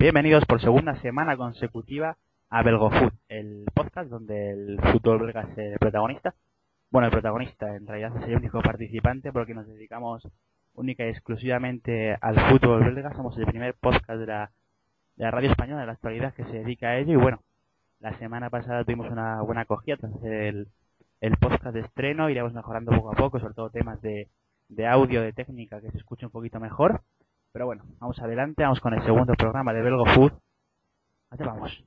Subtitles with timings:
[0.00, 2.16] Bienvenidos por segunda semana consecutiva
[2.48, 6.34] a BelgoFoot, el podcast donde el fútbol belga es el protagonista.
[6.90, 10.26] Bueno, el protagonista en realidad es el único participante porque nos dedicamos
[10.72, 13.12] única y exclusivamente al fútbol belga.
[13.14, 14.50] Somos el primer podcast de la,
[15.16, 17.42] de la radio española de la actualidad que se dedica a ello y bueno,
[17.98, 20.68] la semana pasada tuvimos una buena acogida tras el,
[21.20, 24.28] el podcast de estreno, iremos mejorando poco a poco, sobre todo temas de,
[24.70, 27.02] de audio, de técnica, que se escuche un poquito mejor.
[27.52, 30.32] Pero bueno, vamos adelante, vamos con el segundo programa de Belgo Food.
[31.30, 31.84] Allá vamos.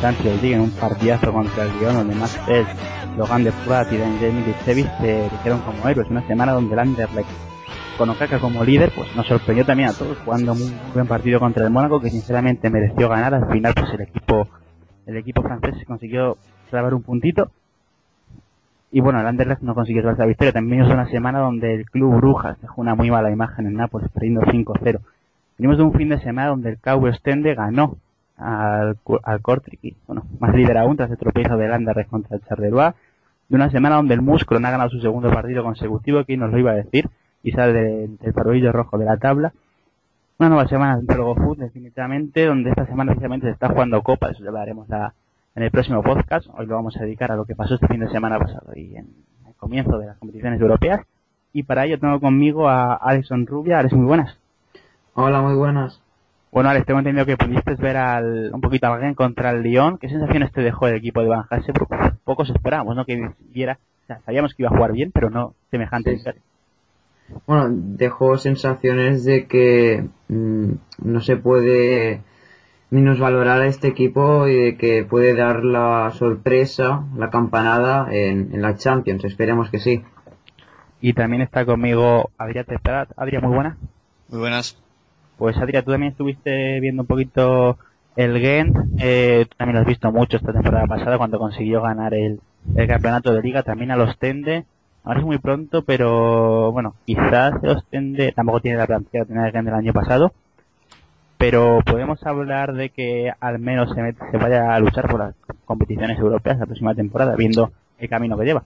[0.00, 2.66] En, un partidazo contra el Lyon, donde Max Tess,
[3.16, 6.08] Logan de Prat y Daniel Milicevic se eligieron como héroes.
[6.08, 7.28] Una semana donde el Anderlecht,
[7.96, 11.64] con Okaka como líder, pues nos sorprendió también a todos, jugando muy buen partido contra
[11.64, 13.34] el Mónaco, que sinceramente mereció ganar.
[13.34, 14.46] Al final, pues el equipo,
[15.06, 16.36] el equipo francés consiguió
[16.70, 17.50] clavar un puntito.
[18.92, 20.52] Y bueno, el Anderlecht no consiguió llevarse la victoria.
[20.52, 24.08] También es una semana donde el club Brujas dejó una muy mala imagen en Nápoles,
[24.12, 25.00] perdiendo 5-0.
[25.58, 27.96] Venimos de un fin de semana donde el KV Ostende ganó
[28.38, 32.42] al, al Kortrijk, y, bueno, más líder aún tras el tropiezo del Anderlecht contra el
[32.44, 32.92] Charleroi.
[33.48, 36.58] De una semana donde el Muscron ha ganado su segundo partido consecutivo, ¿quién nos lo
[36.58, 37.08] iba a decir?
[37.42, 39.52] Y sale del, del farolillo rojo de la tabla.
[40.38, 44.30] Una nueva semana en Belgo Food, definitivamente, donde esta semana precisamente se está jugando Copa,
[44.30, 45.14] eso ya lo haremos la-
[45.56, 46.46] en el próximo podcast.
[46.56, 48.94] Hoy lo vamos a dedicar a lo que pasó este fin de semana pasado y
[48.96, 49.08] en
[49.46, 51.00] el comienzo de las competiciones europeas.
[51.52, 53.78] Y para ello tengo conmigo a Alison Rubia.
[53.80, 54.36] Alex, muy buenas.
[55.14, 56.00] Hola, muy buenas.
[56.50, 59.98] Bueno, Alex, tengo entendido que pudiste ver al, un poquito al Gen contra el Lyon.
[59.98, 61.44] ¿Qué sensaciones te dejó el equipo de Van?
[61.48, 63.04] Porque pocos esperábamos, ¿no?
[63.04, 66.16] Que viera, o sea, sabíamos que iba a jugar bien, pero no semejante.
[66.18, 66.30] Sí,
[67.46, 70.72] Bueno, dejó sensaciones de que mm,
[71.02, 72.22] no se puede
[72.90, 78.62] minusvalorar a este equipo y de que puede dar la sorpresa, la campanada en, en
[78.62, 79.24] la Champions.
[79.24, 80.02] Esperemos que sí.
[81.00, 83.10] Y también está conmigo Adrián Teprat.
[83.16, 83.76] Adrián, muy buena.
[84.28, 84.82] Muy buenas.
[85.38, 87.78] Pues Adrián, tú también estuviste viendo un poquito
[88.16, 88.74] el Gen.
[88.98, 92.40] Eh, tú también lo has visto mucho esta temporada pasada cuando consiguió ganar el,
[92.88, 93.62] campeonato de liga.
[93.62, 94.64] También al Ostende.
[95.04, 99.46] Ahora es muy pronto, pero bueno, quizás el Ostende tampoco tiene la plantilla que tenía
[99.46, 100.32] el del año pasado.
[101.38, 105.34] Pero podemos hablar de que al menos se vaya a luchar por las
[105.64, 107.70] competiciones europeas la próxima temporada, viendo
[108.00, 108.64] el camino que lleva.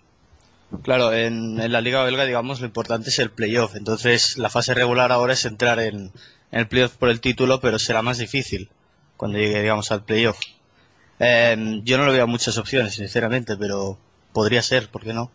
[0.82, 3.76] Claro, en, en la liga belga, digamos, lo importante es el playoff.
[3.76, 6.12] Entonces, la fase regular ahora es entrar en,
[6.52, 8.68] en el playoff por el título, pero será más difícil
[9.16, 10.38] cuando llegue, digamos, al playoff.
[11.18, 13.96] Eh, yo no le veo muchas opciones, sinceramente, pero
[14.32, 15.30] podría ser, ¿por qué no?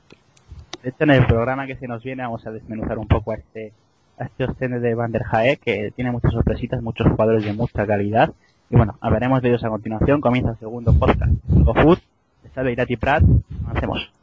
[0.83, 3.35] De hecho, en el programa que se nos viene vamos a desmenuzar un poco a
[3.35, 3.73] este,
[4.19, 7.85] a este Ostende de Van der Hae, que tiene muchas sorpresitas, muchos jugadores de mucha
[7.85, 8.31] calidad.
[8.69, 10.22] Y bueno, hablaremos de ellos a continuación.
[10.22, 11.31] Comienza el segundo podcast.
[11.47, 11.99] Go Food,
[12.44, 13.23] está Irati Prat.
[13.66, 14.16] Avancemos.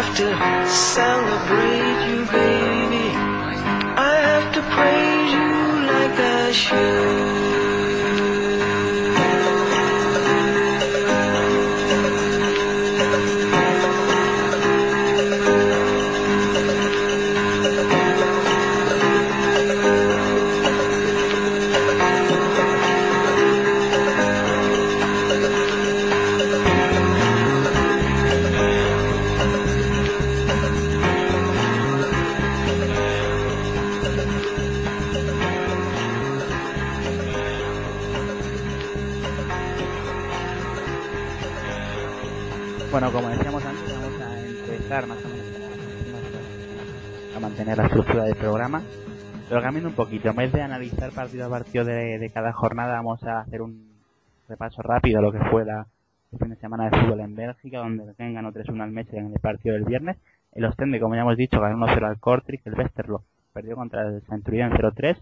[0.00, 3.08] Have to celebrate you, baby.
[3.98, 5.50] I have to praise you
[5.90, 7.27] like I should.
[47.88, 48.82] Estructura del programa.
[49.48, 52.92] Pero cambiando un poquito, en vez de analizar partido a partido de, de cada jornada,
[52.94, 53.88] vamos a hacer un
[54.46, 55.86] repaso rápido a lo que fue la
[56.30, 59.32] el fin de semana de fútbol en Bélgica, donde Gen ganó 3-1 al Mechelen en
[59.32, 60.18] el partido del viernes.
[60.52, 62.66] El Ostende, como ya hemos dicho, ganó 1-0 al Kortrijk.
[62.66, 63.22] El Westerlo
[63.54, 65.16] perdió contra el Centurion 0-3.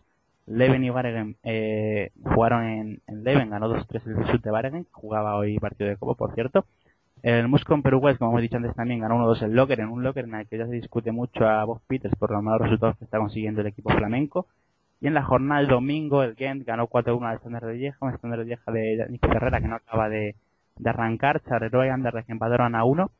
[0.46, 5.36] Leven y Waregem eh, jugaron en, en Leven, ganó 2-3 el Bisut de Waregem, jugaba
[5.36, 6.64] hoy partido de Copo, por cierto.
[7.26, 10.04] El Muscon Perú West, como hemos dicho antes también, ganó 1-2 el Locker, en un
[10.04, 12.96] Locker en el que ya se discute mucho a Bob Peters por los malos resultados
[12.98, 14.46] que está consiguiendo el equipo flamenco.
[15.00, 18.12] Y en la jornada del domingo, el Gent ganó 4-1 al Standard de Lieja, un
[18.12, 20.36] Standard de Lieja de Nico Ferrera que no acaba de,
[20.78, 23.10] de arrancar, Charleroi y Anderlecht empataron a 1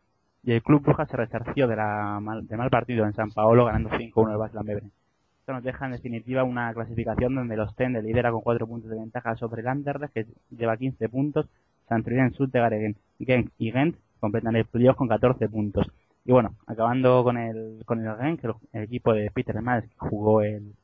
[0.44, 4.36] y el Club Brujas se resarció de, mal, partido en San Paolo ganando 5-1 el
[4.36, 4.92] Baslan Bebren.
[5.40, 8.98] Esto nos deja en definitiva una clasificación donde el Ostende lidera con 4 puntos de
[8.98, 11.48] ventaja sobre el Anderlecht que lleva 15 puntos,
[11.88, 15.86] Santrien, Suttegaren Genk y Gent completan el playoff con 14 puntos.
[16.24, 20.42] Y bueno, acabando con el, con el Genk, el, el equipo de Peter que jugó
[20.42, 20.74] el,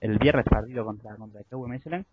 [0.00, 2.06] el viernes partido contra, contra el KV Mechelen,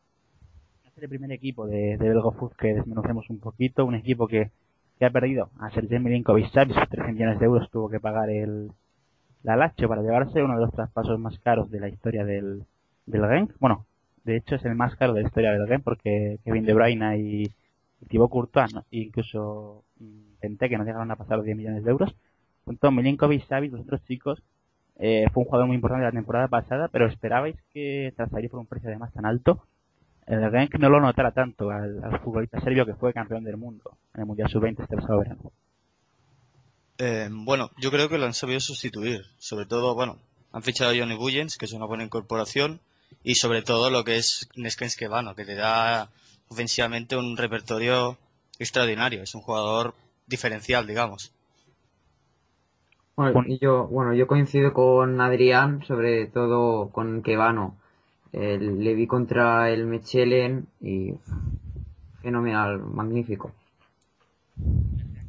[0.83, 4.51] es el primer equipo de, de Belgofut que desmenuzemos un poquito, un equipo que,
[4.97, 8.71] que ha perdido a Sergei Milinkovic-Savic, 13 millones de euros tuvo que pagar el
[9.43, 12.63] la Lazio para llevarse uno de los traspasos más caros de la historia del,
[13.05, 13.53] del Genk.
[13.59, 13.85] Bueno,
[14.23, 17.17] de hecho es el más caro de la historia del Genk porque Kevin De Bruyne
[17.17, 17.51] y,
[18.07, 18.85] Thibaut Courtois, ¿no?
[18.91, 22.15] incluso intenté que no llegaron a pasar los 10 millones de euros.
[22.65, 24.41] Junto Milinkovic-Savic, los otros chicos,
[24.97, 28.59] eh, fue un jugador muy importante la temporada pasada, pero esperabais que tras salir por
[28.59, 29.63] un precio además tan alto,
[30.27, 33.97] el Genk no lo notara tanto al, al, futbolista serbio que fue campeón del mundo
[34.13, 35.51] en el Mundial Sub-20 este pasado verano.
[36.99, 39.25] Eh, bueno, yo creo que lo han sabido sustituir.
[39.39, 40.19] Sobre todo, bueno,
[40.51, 42.79] han fichado a Johnny Bullens, que es una buena incorporación,
[43.23, 46.11] y sobre todo lo que es Neskens Kevano, que te da
[46.51, 48.17] ofensivamente un repertorio
[48.59, 49.23] extraordinario.
[49.23, 49.93] Es un jugador
[50.27, 51.33] diferencial, digamos.
[53.15, 57.77] Bueno, y yo, bueno, yo coincido con Adrián, sobre todo con Kevano.
[58.33, 61.13] Eh, le vi contra el Mechelen y
[62.21, 63.51] fenomenal, magnífico.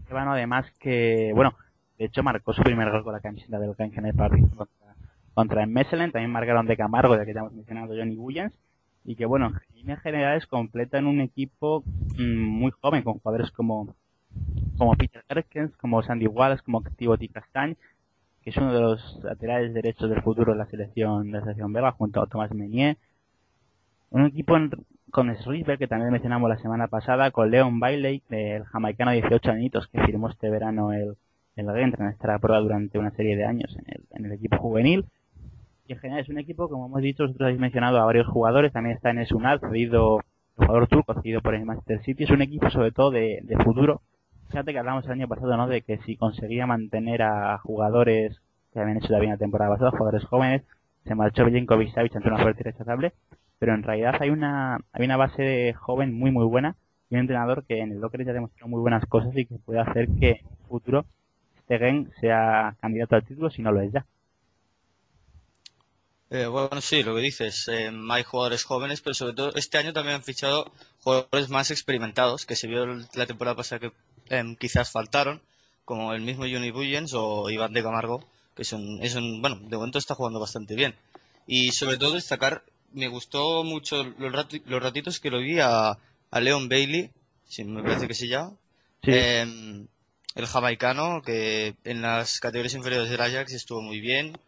[0.06, 1.54] Kevano además que, bueno,
[1.98, 4.94] de hecho marcó su primer gol con la camiseta del Genk en el partido contra,
[5.34, 8.56] contra el Mechelen, también marcaron de Camargo, ya que ya hemos mencionado Johnny Bullens,
[9.04, 11.82] y que bueno, en líneas generales completan un equipo
[12.18, 13.94] mmm, muy joven, con jugadores como
[14.78, 17.76] como Peter Erkens, como Sandy Wallace, como Tiboti Castañ,
[18.42, 21.72] que es uno de los laterales derechos del futuro de la selección de la selección
[21.72, 22.96] belga, junto a Thomas Meunier.
[24.10, 24.70] Un equipo en,
[25.10, 29.50] con Srisberg, que también mencionamos la semana pasada, con Leon Bailey, el jamaicano de 18
[29.50, 31.16] añitos, que firmó este verano el,
[31.56, 34.58] el Gent en esta prueba durante una serie de años en el, en el equipo
[34.58, 35.06] juvenil.
[35.92, 38.96] En general es un equipo, como hemos dicho, vosotros habéis mencionado a varios jugadores, también
[38.96, 40.20] está en Sunal, cedido,
[40.58, 42.24] el jugador turco, cedido por el Manchester City.
[42.24, 44.00] Es un equipo sobre todo de, futuro,
[44.48, 45.68] fíjate que hablamos el año pasado, ¿no?
[45.68, 48.40] De que si conseguía mantener a jugadores
[48.72, 50.62] que habían hecho también la temporada pasada, jugadores jóvenes,
[51.04, 53.12] se marchó Belinkovic Savic ante una oferta irrechazable,
[53.58, 56.74] pero en realidad hay una, hay una base joven muy muy buena
[57.10, 59.56] y un entrenador que en el Docker ya ha demostrado muy buenas cosas y que
[59.58, 61.04] puede hacer que en el futuro
[61.58, 64.06] este Gen sea candidato al título si no lo es ya.
[66.34, 69.92] Eh, bueno, sí, lo que dices, eh, hay jugadores jóvenes, pero sobre todo este año
[69.92, 70.72] también han fichado
[71.02, 73.92] jugadores más experimentados, que se vio la temporada pasada que
[74.30, 75.42] eh, quizás faltaron,
[75.84, 78.24] como el mismo Johnny Bullens o Iván de Camargo,
[78.56, 80.94] que son, es un, bueno, de momento está jugando bastante bien.
[81.46, 82.62] Y sobre todo destacar,
[82.94, 85.98] me gustó mucho los, rati, los ratitos que lo vi a,
[86.30, 87.10] a Leon Bailey,
[87.46, 88.52] si me parece que se llama,
[89.04, 89.10] Sí.
[89.12, 89.84] eh,
[90.34, 94.38] el jamaicano, que en las categorías inferiores del Ajax estuvo muy bien.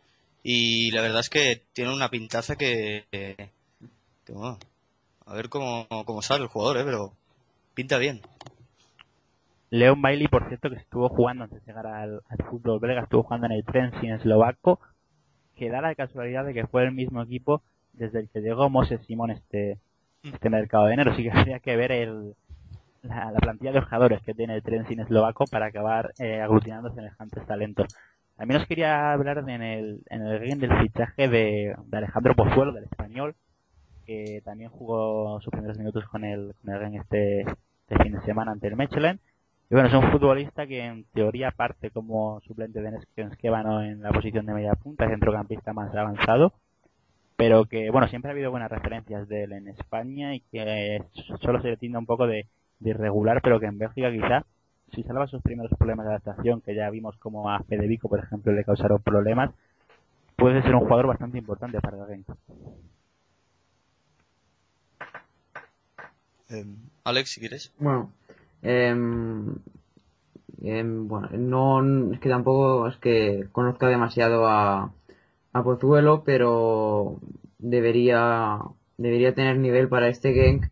[0.47, 3.07] Y la verdad es que tiene una pintaza que,
[4.29, 4.59] bueno,
[5.25, 6.85] a ver cómo, cómo sale el jugador, ¿eh?
[6.85, 7.15] pero
[7.73, 8.21] pinta bien.
[9.71, 13.23] Leon Bailey, por cierto, que estuvo jugando antes de llegar al, al fútbol belga, estuvo
[13.23, 14.81] jugando en el Trenčín eslovaco,
[15.57, 17.63] que da la casualidad de que fue el mismo equipo
[17.95, 19.79] desde el que llegó Moses Simón este,
[20.23, 21.13] este mercado de enero.
[21.13, 22.35] Así que habría que ver el,
[23.01, 27.47] la, la, plantilla de jugadores que tiene el Trenčín eslovaco para acabar eh, aglutinando semejantes
[27.47, 27.87] talentos.
[28.37, 32.85] También os quería hablar en el, en el del fichaje de, de Alejandro Pozuelo, del
[32.85, 33.35] español,
[34.05, 38.53] que también jugó sus primeros minutos con el, con el este, este fin de semana
[38.53, 39.21] ante el Mechelen.
[39.71, 44.12] Y bueno, es un futbolista que en teoría parte como suplente de Neskevano en la
[44.12, 46.53] posición de media punta, centrocampista más avanzado,
[47.37, 51.03] pero que bueno, siempre ha habido buenas referencias de él en España y que
[51.41, 52.47] solo se le tilda un poco de,
[52.81, 54.45] de irregular, pero que en Bélgica quizá
[54.95, 58.53] si salva sus primeros problemas de adaptación, que ya vimos como a Federico, por ejemplo,
[58.53, 59.51] le causaron problemas,
[60.37, 62.27] puede ser un jugador bastante importante para el Genk.
[66.51, 66.67] Eh,
[67.05, 67.73] Alex, si quieres.
[67.79, 68.13] Bueno,
[68.63, 68.95] eh,
[70.65, 74.95] Em, bueno, no es que tampoco es que conozca demasiado a,
[75.53, 77.21] a Pozuelo, pero
[77.59, 78.61] debería
[78.97, 80.67] debería tener nivel para este Genk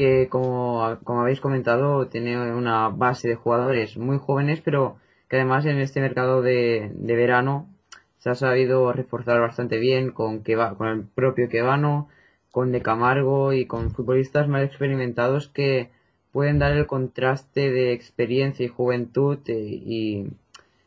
[0.00, 4.96] que como, como habéis comentado tiene una base de jugadores muy jóvenes pero
[5.28, 7.68] que además en este mercado de, de verano
[8.16, 10.42] se ha sabido reforzar bastante bien con,
[10.78, 12.08] con el propio Quevano,
[12.50, 15.90] con De Camargo y con futbolistas más experimentados que
[16.32, 20.28] pueden dar el contraste de experiencia y juventud eh, y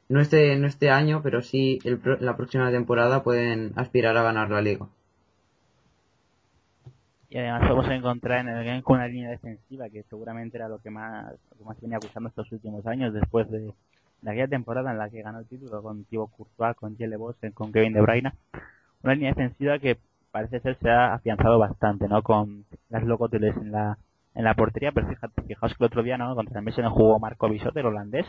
[0.10, 4.50] no este, no este año, pero sí el, la próxima temporada pueden aspirar a ganar
[4.50, 4.88] la liga.
[7.34, 10.78] Y además podemos encontrar en el game con una línea defensiva que seguramente era lo
[10.78, 13.74] que más, lo que más venía acusando estos últimos años después de,
[14.22, 17.52] de aquella temporada en la que ganó el título con Thibaut Courtois, con Jelle Bossen,
[17.54, 18.34] con Kevin De Bruyne.
[19.02, 19.98] Una línea defensiva que
[20.30, 22.22] parece ser se ha afianzado bastante, ¿no?
[22.22, 23.98] Con las locoteles en la,
[24.36, 26.36] en la portería, pero fíjate, fijaos que el otro día, ¿no?
[26.36, 28.28] Contra el Messi jugó Marco Bisot, el holandés.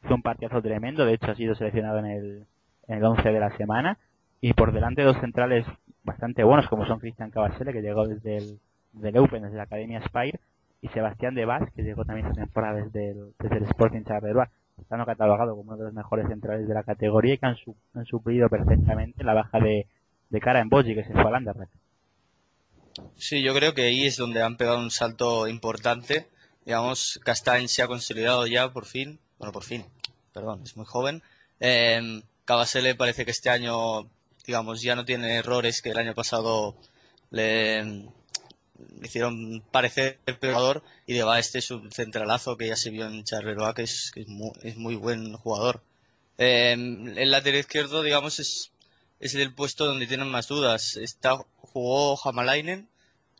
[0.00, 2.46] Fue un partidazo tremendo, de hecho ha sido seleccionado en el,
[2.88, 3.98] en el 11 de la semana.
[4.40, 5.66] Y por delante dos centrales
[6.06, 8.58] bastante buenos, como son Cristian Cabasele, que llegó desde el,
[8.92, 10.40] del Open, desde la Academia Spire,
[10.80, 14.46] y Sebastián de Vaz, que llegó también esta temporada desde el, desde el Sporting Charleroi
[14.80, 17.56] estando catalogado como uno de los mejores centrales de la categoría y que han,
[17.94, 19.86] han suplido perfectamente la baja de,
[20.28, 21.72] de cara en Boji que se fue al Anderlecht.
[23.16, 26.26] Sí, yo creo que ahí es donde han pegado un salto importante.
[26.64, 29.84] Digamos, Castañ se ha consolidado ya por fin, bueno, por fin,
[30.32, 31.22] perdón, es muy joven.
[31.60, 34.08] Eh, Cabasele parece que este año,
[34.46, 36.76] digamos, ya no tiene errores que el año pasado
[37.30, 38.06] le,
[39.02, 43.24] hicieron parecer peor y de va este es un centralazo que ya se vio en
[43.24, 45.82] Charleroi que es, que es, muy, es muy buen jugador.
[46.38, 48.72] Eh, el lateral izquierdo, digamos, es,
[49.20, 50.96] es el puesto donde tienen más dudas.
[50.96, 52.88] Está, jugó Hamalainen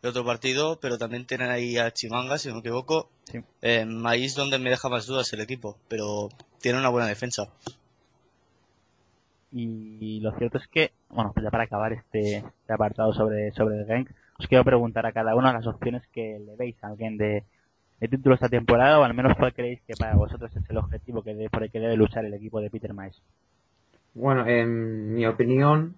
[0.02, 3.10] el otro partido, pero también tienen ahí a Chimanga, si no me equivoco.
[3.30, 3.40] Sí.
[3.62, 6.28] Eh, ahí es donde me deja más dudas el equipo, pero
[6.60, 7.48] tiene una buena defensa.
[9.52, 13.78] Y lo cierto es que, bueno, pues ya para acabar este, este apartado sobre, sobre
[13.78, 17.16] el Genk, os quiero preguntar a cada uno las opciones que le veis a alguien
[17.16, 17.44] de,
[18.00, 21.22] de título esta temporada o al menos cuál creéis que para vosotros es el objetivo
[21.22, 23.20] que de, por el que debe luchar el equipo de Peter Maes.
[24.14, 25.96] Bueno, en mi opinión,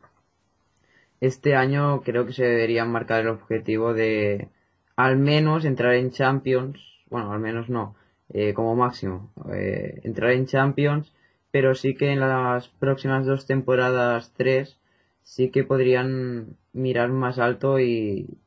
[1.21, 4.49] este año creo que se debería marcar el objetivo de
[4.97, 7.95] al menos entrar en Champions, bueno, al menos no,
[8.33, 11.13] eh, como máximo, eh, entrar en Champions,
[11.51, 14.77] pero sí que en las próximas dos temporadas, tres,
[15.23, 18.39] sí que podrían mirar más alto y,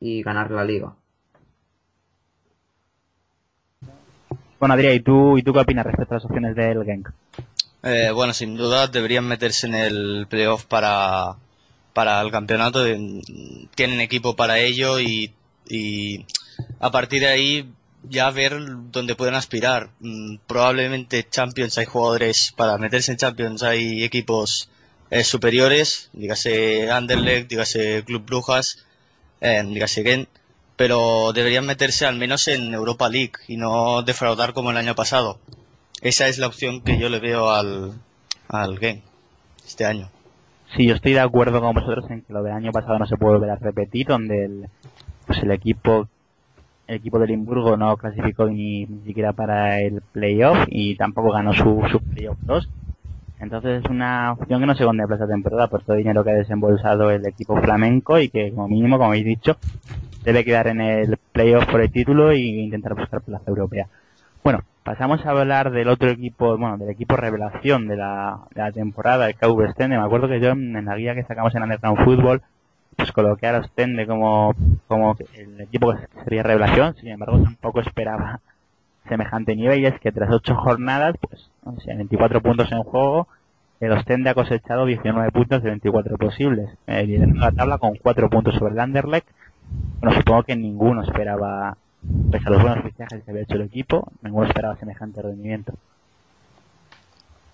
[0.00, 0.94] y ganar la liga.
[4.58, 7.10] Bueno, Adrián, ¿y tú, ¿y tú qué opinas respecto a las opciones del Genk?
[7.82, 11.36] Eh, bueno, sin duda deberían meterse en el playoff para,
[11.92, 12.84] para el campeonato.
[13.74, 15.32] Tienen equipo para ello y,
[15.68, 16.24] y
[16.80, 17.70] a partir de ahí
[18.08, 18.56] ya ver
[18.90, 19.90] dónde pueden aspirar.
[20.00, 24.70] Mm, Probablemente Champions hay jugadores para meterse en Champions, hay equipos
[25.10, 28.84] eh, superiores, dígase Anderlecht, dígase Club Brujas,
[29.40, 30.28] eh, dígase Gent,
[30.76, 35.38] pero deberían meterse al menos en Europa League y no defraudar como el año pasado.
[36.02, 37.94] Esa es la opción que yo le veo al,
[38.48, 38.78] al
[39.64, 40.10] este año.
[40.76, 43.16] Sí, yo estoy de acuerdo con vosotros en que lo del año pasado no se
[43.16, 44.68] puede volver a repetir, donde el,
[45.26, 46.08] pues el equipo
[46.86, 51.52] el equipo de Limburgo no clasificó ni, ni siquiera para el playoff y tampoco ganó
[51.52, 52.68] su, su playoff 2.
[53.38, 56.30] Entonces es una opción que no se contempla esta temporada por todo el dinero que
[56.30, 59.56] ha desembolsado el equipo flamenco y que como mínimo, como habéis dicho,
[60.24, 63.88] debe quedar en el playoff por el título e intentar buscar plaza europea.
[64.42, 68.72] Bueno, pasamos a hablar del otro equipo, bueno, del equipo revelación de la, de la
[68.72, 69.98] temporada, el KV Stende.
[69.98, 72.42] Me acuerdo que yo en la guía que sacamos en Underground Football,
[72.96, 74.54] pues coloqué a Ostende como,
[74.88, 78.40] como el equipo que sería revelación, sin embargo tampoco esperaba
[79.08, 83.28] semejante nivel y es que tras ocho jornadas, pues, o sea, 24 puntos en juego,
[83.80, 88.30] el Ostende ha cosechado 19 puntos de 24 posibles, eh, liderando la tabla con 4
[88.30, 89.28] puntos sobre el Anderlecht.
[90.00, 91.76] Bueno, supongo que ninguno esperaba,
[92.30, 95.74] pese a los buenos fichajes que había hecho el equipo, ninguno esperaba semejante rendimiento.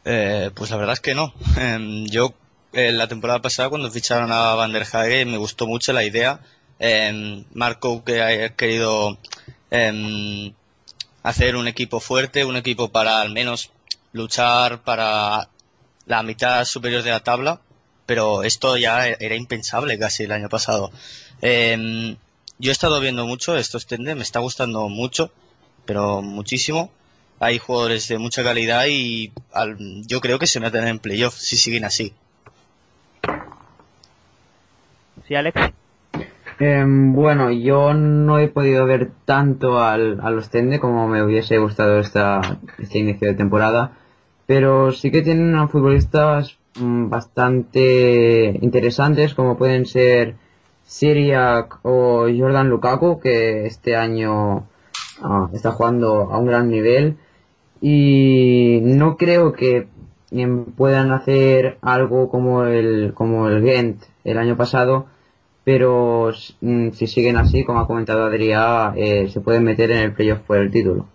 [0.04, 1.32] Eh, pues la verdad es que no.
[1.58, 2.34] Em, yo
[2.72, 6.40] eh, la temporada pasada cuando ficharon a Van der Hage me gustó mucho la idea.
[6.78, 9.18] Eh, Marco que ha querido
[9.70, 10.52] eh,
[11.22, 13.70] hacer un equipo fuerte, un equipo para al menos
[14.12, 15.48] luchar para
[16.06, 17.60] la mitad superior de la tabla,
[18.06, 20.90] pero esto ya era impensable casi el año pasado.
[21.40, 22.16] Eh,
[22.58, 25.32] yo he estado viendo mucho estos tendes, me está gustando mucho,
[25.84, 26.90] pero muchísimo.
[27.40, 31.56] Hay jugadores de mucha calidad y al- yo creo que se meten en playoff si
[31.56, 32.12] siguen así.
[35.32, 35.72] ¿Sí, Alex?
[36.58, 42.00] Em, bueno, yo no he podido ver tanto al, al Ostende como me hubiese gustado
[42.00, 43.92] esta, este inicio de temporada,
[44.44, 50.34] pero sí que tienen a futbolistas mm, bastante interesantes como pueden ser
[50.84, 54.66] Siriak o Jordan Lukaku que este año
[55.22, 57.16] ah, está jugando a un gran nivel
[57.80, 59.88] y no creo que
[60.30, 65.06] em, puedan hacer algo como el como el Gent el año pasado
[65.64, 70.12] pero mm, si siguen así, como ha comentado Adrián, eh, se pueden meter en el
[70.12, 71.06] playoff por el título.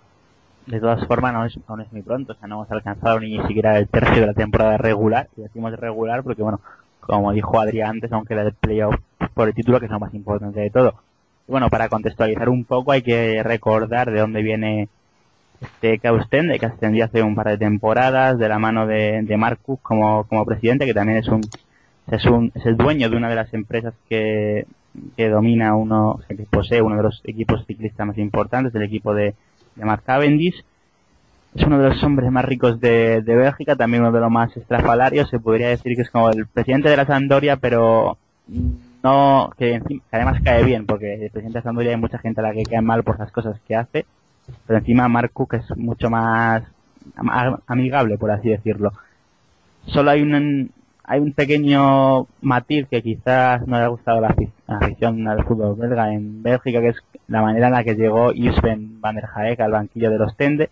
[0.66, 3.42] De todas formas, no es, aún es muy pronto, o sea, no hemos alcanzado ni
[3.48, 6.60] siquiera el tercio de la temporada regular, y decimos regular porque, bueno,
[7.00, 8.96] como dijo Adrián antes, aunque el playoff
[9.34, 10.96] por el título, que es lo más importante de todo.
[11.48, 14.90] Y bueno, para contextualizar un poco, hay que recordar de dónde viene
[15.62, 19.80] este Caustende, que ascendió hace un par de temporadas, de la mano de, de Marcus
[19.82, 21.42] como, como presidente, que también es un
[22.12, 24.66] es, un, es el dueño de una de las empresas que,
[25.16, 29.36] que domina uno, que posee uno de los equipos ciclistas más importantes, el equipo de,
[29.76, 30.64] de Mark Cavendish.
[31.56, 34.56] Es uno de los hombres más ricos de, de Bélgica, también uno de los más
[34.56, 35.30] estrafalarios.
[35.30, 38.18] Se podría decir que es como el presidente de la Sandoria, pero
[39.04, 42.42] no, que, que además cae bien, porque el presidente de la Sandoria hay mucha gente
[42.42, 44.06] a la que cae mal por las cosas que hace.
[44.66, 46.64] Pero encima Mark Cook es mucho más
[47.66, 48.94] amigable, por así decirlo.
[49.88, 50.72] Solo hay un,
[51.10, 54.36] hay un pequeño matiz que quizás no le ha gustado la,
[54.68, 56.98] afición del fútbol belga en Bélgica, que es
[57.30, 60.70] la manera en la que llegó Isven van der Haek al banquillo de los Tende,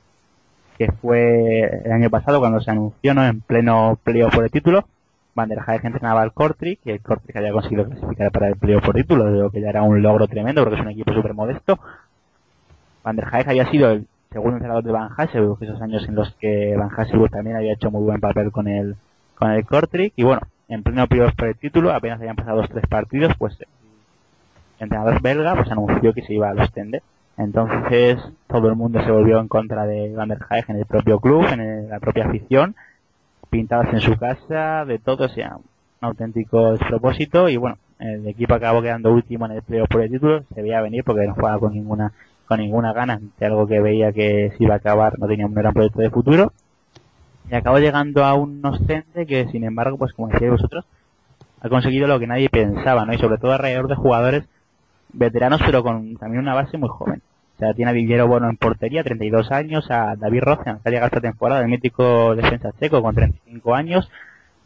[0.77, 4.85] que fue el año pasado cuando se anunció en pleno pleo por el título.
[5.35, 8.81] Van der Haek entrenaba al Kortrijk y el Kortrijk había conseguido clasificar para el pleo
[8.81, 11.79] por título, lo que ya era un logro tremendo porque es un equipo súper modesto.
[13.05, 16.35] Van der Haek había sido el segundo entrenador de Van Hasselburg, esos años en los
[16.35, 18.97] que Van Hasselburg también había hecho muy buen papel con el
[19.35, 22.69] con el Kortrijk y bueno, en pleno periodo por el título, apenas habían pasado dos
[22.69, 23.67] tres partidos, pues el
[24.79, 27.01] entrenador belga pues anunció que se iba a los Tende.
[27.37, 28.17] Entonces
[28.47, 31.45] todo el mundo se volvió en contra de Van der Haeg en el propio club,
[31.51, 32.75] en la propia afición,
[33.49, 35.63] pintadas en su casa, de todo, o sea, un
[36.01, 37.49] auténtico despropósito.
[37.49, 40.81] Y bueno, el equipo acabó quedando último en el playoff por el título, se veía
[40.81, 42.13] venir porque no jugaba con ninguna
[42.47, 45.55] con ninguna gana de algo que veía que se iba a acabar, no tenía un
[45.55, 46.53] gran proyecto de futuro
[47.49, 50.85] y acabó llegando a un Ostende que, sin embargo, pues como decíais vosotros,
[51.61, 53.13] ha conseguido lo que nadie pensaba, ¿no?
[53.13, 54.45] Y sobre todo alrededor de jugadores
[55.13, 57.21] veteranos, pero con también una base muy joven.
[57.55, 60.91] O sea, tiene a Villero Bueno en portería, 32 años, a David Rozen, que ha
[60.91, 64.09] llegado esta temporada, el mítico defensa checo, con 35 años,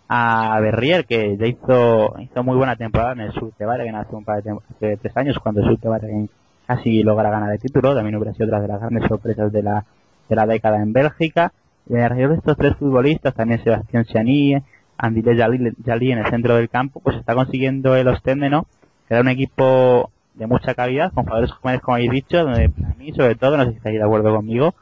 [0.08, 4.16] a Berrier, que ya hizo, hizo muy buena temporada en el Sur de Vareguen hace
[4.16, 6.30] un par de, hace tres años, cuando el Sur de
[6.66, 9.86] casi logra ganar el título, también hubiera sido otra de las grandes sorpresas de la,
[10.28, 11.54] de la década en Bélgica.
[11.90, 14.56] Y alrededor de estos tres futbolistas, también Sebastián Chani,
[14.96, 18.68] Andile Jalí en el centro del campo, pues está consiguiendo el Ostende, ¿no?
[19.08, 22.94] Que era un equipo de mucha calidad, con jugadores jóvenes, como habéis dicho, donde para
[22.94, 24.76] mí, sobre todo, no sé si estáis de acuerdo conmigo,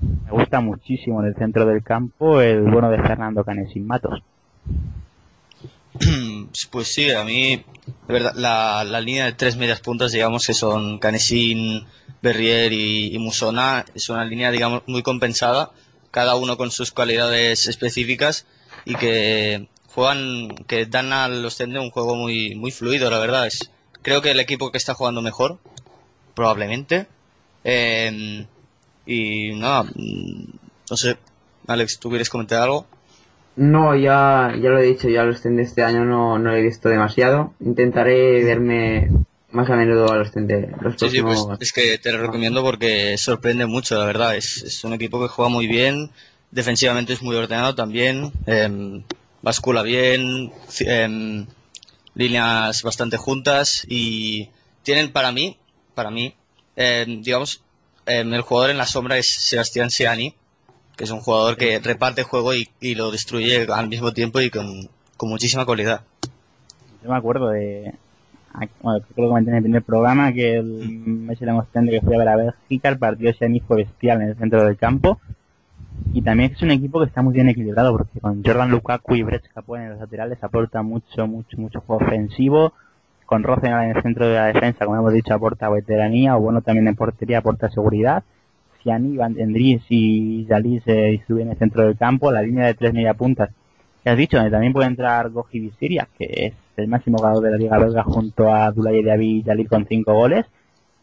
[0.00, 4.22] me gusta muchísimo en el centro del campo el bueno de Fernando Canesin Matos.
[6.70, 7.64] Pues sí, a mí,
[8.06, 11.84] de verdad, la, línea de tres medias puntas, digamos, que son Canesin,
[12.22, 15.70] Berrier y Musona, es una línea, digamos, muy compensada
[16.16, 18.46] cada uno con sus cualidades específicas
[18.86, 23.46] y que juegan, que dan a los un juego muy, muy fluido, la verdad.
[23.46, 25.58] Es, creo que el equipo que está jugando mejor,
[26.34, 27.06] probablemente.
[27.64, 28.46] Eh,
[29.04, 30.44] y nada, mm,
[30.90, 31.18] no sé,
[31.66, 32.86] Alex, ¿tú quieres comentar algo?
[33.56, 36.88] No, ya, ya lo he dicho, ya los Tende este año no, no he visto
[36.88, 37.52] demasiado.
[37.60, 39.10] Intentaré verme
[39.56, 40.70] más a menudo a los Tende.
[40.80, 44.36] Los sí, sí, pues es que te lo recomiendo porque sorprende mucho, la verdad.
[44.36, 46.10] Es, es un equipo que juega muy bien,
[46.50, 49.02] defensivamente es muy ordenado también, eh,
[49.42, 51.46] bascula bien, eh,
[52.14, 54.50] líneas bastante juntas y
[54.82, 55.56] tienen para mí,
[55.94, 56.34] para mí,
[56.76, 57.62] eh, digamos,
[58.04, 60.34] el jugador en la sombra es Sebastián Siani,
[60.96, 64.50] que es un jugador que reparte juego y, y lo destruye al mismo tiempo y
[64.50, 66.02] con, con muchísima cualidad.
[67.02, 67.94] Yo me acuerdo de,
[68.82, 72.18] bueno, creo que comenté en el primer programa que el mes de que fui a
[72.18, 75.20] ver a Bélgica, el partido de fue bestial en el centro del campo.
[76.12, 79.22] Y también es un equipo que está muy bien equilibrado porque con Jordan Lukaku y
[79.22, 82.72] Brett Capone en los laterales aporta mucho, mucho, mucho juego ofensivo.
[83.24, 86.62] Con Rosen en el centro de la defensa, como hemos dicho, aporta veteranía o bueno,
[86.62, 88.22] también en portería aporta seguridad.
[88.82, 92.30] Siani, Van Dendries y Jalis se distribuyen en el centro del campo.
[92.30, 93.50] La línea de tres media puntas
[94.10, 97.78] has dicho, también puede entrar Goji Visiria, que es el máximo ganador de la Liga
[97.78, 100.46] Belga junto a Dulay David Yalir con cinco goles.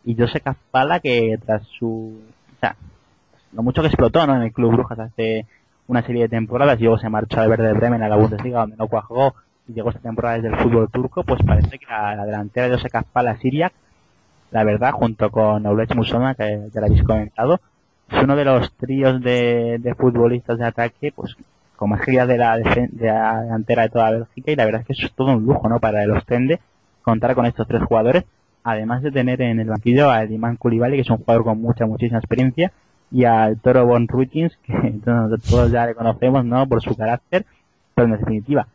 [0.06, 2.20] Y José Caspala, que tras su.
[2.56, 2.76] O sea,
[3.54, 4.36] lo mucho que explotó ¿no?
[4.36, 5.46] en el Club Brujas hace
[5.88, 8.78] una serie de temporadas y luego se marchó al Verde Bremen a la Bundesliga, donde
[8.78, 9.34] no cuajó
[9.68, 13.02] llegó esta temporada desde el fútbol turco, pues parece que la, la delantera de Osaka
[13.02, 13.72] Spala Siria,
[14.52, 17.60] la verdad, junto con Oulech Musoma, que ya lo habéis comentado,
[18.10, 21.36] es uno de los tríos de, de futbolistas de ataque, pues
[21.84, 25.06] como estrella de la, de la delantera de toda Bélgica y la verdad es que
[25.06, 25.82] es todo un lujo, ¿no?
[25.82, 26.62] Para el Ostende
[27.02, 28.24] contar con estos tres jugadores,
[28.64, 31.86] además de tener en el banquillo a Diman Koulibaly, que es un jugador con mucha,
[31.86, 32.72] muchísima experiencia,
[33.12, 34.74] y al Toro Von Ruitins, que
[35.50, 36.66] todos ya le conocemos, ¿no?
[36.70, 37.46] Por su carácter,
[37.94, 38.66] pero en definitiva,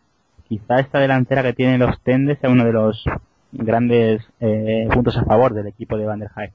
[0.47, 3.05] quizá esta delantera que tiene los Ostende sea uno de los
[3.53, 6.53] grandes eh, puntos a favor del equipo de Van der Haag.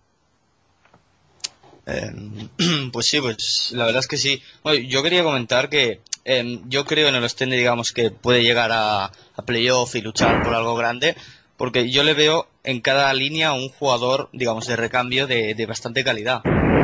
[1.88, 2.50] Em,
[2.92, 4.40] pues sí, pues la verdad es que sí.
[4.62, 8.72] Bueno, yo quería comentar que em, yo creo en el Ostende, digamos, que puede llegar
[8.72, 11.16] a, a playoff y luchar por algo grande,
[11.58, 16.42] porque yo le veo en cada línea un jugador, digamos, de recambio de, bastante calidad.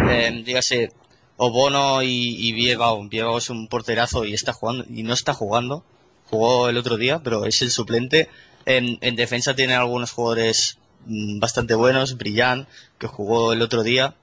[0.10, 0.92] Em, dígase,
[1.38, 3.08] Obono y, y Biebao.
[3.08, 5.84] Biebao es un porterazo y está jugando, y no está jugando.
[6.30, 8.30] Jugó el otro día, pero es el suplente.
[8.66, 14.16] En, en defensa tiene algunos jugadores mm, bastante buenos, Brillant, que jugó el otro día.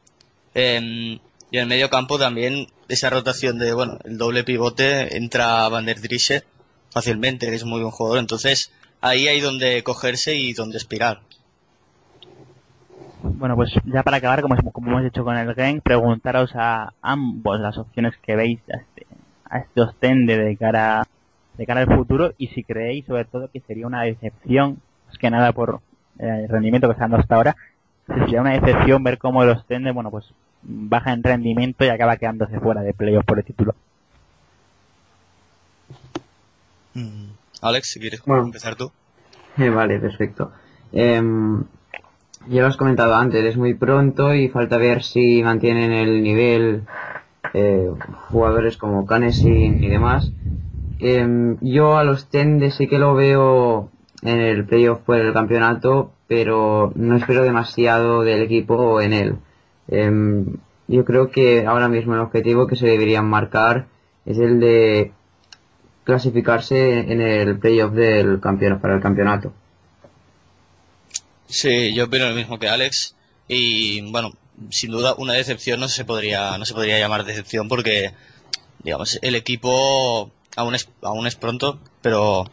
[0.55, 1.19] Em,
[1.51, 5.87] y en el medio campo también esa rotación de, bueno, el doble pivote entra Van
[5.87, 6.43] der Driessen
[6.91, 8.19] fácilmente, que es muy buen jugador.
[8.19, 11.21] Entonces, ahí hay donde cogerse y donde aspirar.
[13.23, 17.61] Bueno, pues ya para acabar, como, como hemos hecho con el game, preguntaros a ambos
[17.61, 19.07] las opciones que veis a este,
[19.45, 21.03] a este Ostende de cara,
[21.59, 25.31] de cara al futuro y si creéis sobre todo que sería una decepción, más que
[25.31, 25.81] nada por
[26.19, 27.57] eh, el rendimiento que está dando hasta ahora,
[28.07, 30.27] si sería una decepción ver cómo el Ostende, bueno, pues
[30.69, 33.75] baja en rendimiento y acaba quedándose fuera de playoff por el título.
[36.95, 37.27] Mm.
[37.63, 38.45] Alex, si quieres Bueno.
[38.45, 38.91] empezar tú.
[39.59, 40.53] Eh, vale, perfecto.
[40.93, 41.65] Em,
[42.47, 46.83] ya lo has comentado antes, es muy pronto y falta ver si mantienen el nivel
[47.55, 47.91] eh,
[48.29, 50.31] jugadores como Canesin y demás.
[50.99, 53.89] Em, yo a los Tende sí que lo veo
[54.21, 59.37] en el playoff por el campeonato, pero no espero demasiado del equipo en él.
[59.89, 60.57] Em,
[60.89, 63.87] yo creo que ahora mismo el objetivo que se deberían marcar
[64.25, 65.13] es el de
[66.05, 69.53] clasificarse en el playoff del campeonato para el campeonato.
[71.49, 73.15] Sí, yo opino lo mismo que Alex.
[73.49, 74.33] Y bueno,
[74.71, 78.13] sin duda una decepción no se podría, no se podría llamar decepción porque,
[78.83, 82.51] digamos, el equipo aún es, aún es pronto, pero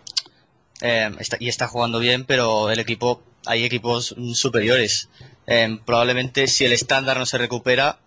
[0.82, 5.10] está, y está jugando bien, pero el equipo, hay equipos superiores.
[5.48, 7.98] Eh, probablemente si el estándar no se recupera,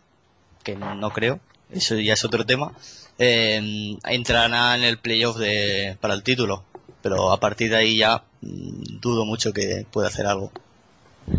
[0.62, 2.72] que no, creo, eso ya es otro tema,
[3.18, 6.64] eh, entrarán en el playoff de, para el título.
[7.03, 10.51] Pero a partir de ahí ya mm, dudo mucho que pueda hacer algo.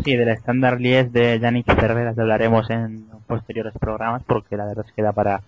[0.04, 4.92] Sí, del estándar Lies de Yannick Cerveras hablaremos en posteriores programas porque la verdad es
[4.92, 5.42] que da para,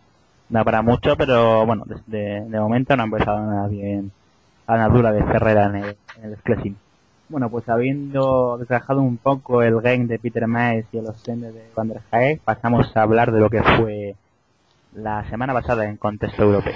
[0.48, 4.12] da para mucho, pero bueno, desde de momento no ha empezado nada bien
[4.66, 6.76] a la dura de Ferrera en el, en el.
[7.30, 11.62] Bueno, pues habiendo desgajado un poco el game de Peter Maes y el Ostende de
[11.76, 14.16] Van der Haeg, pasamos a hablar de lo que fue
[14.96, 16.74] la semana pasada en contexto europeo.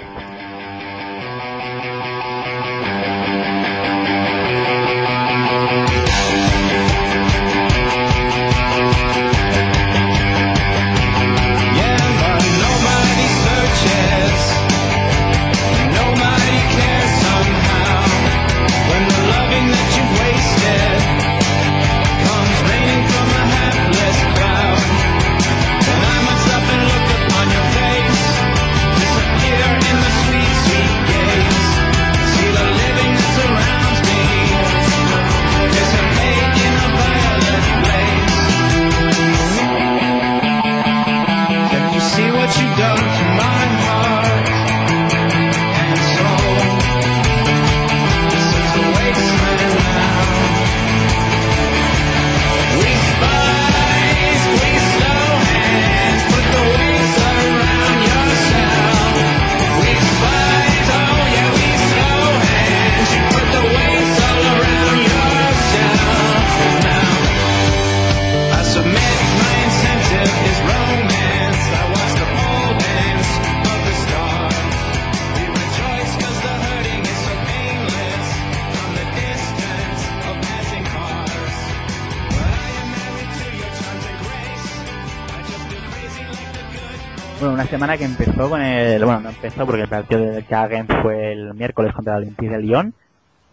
[87.75, 89.03] Semana que empezó con el...
[89.03, 92.59] Bueno, no empezó porque el partido del Kagen fue el miércoles contra el Olympique de
[92.61, 92.93] Lyon,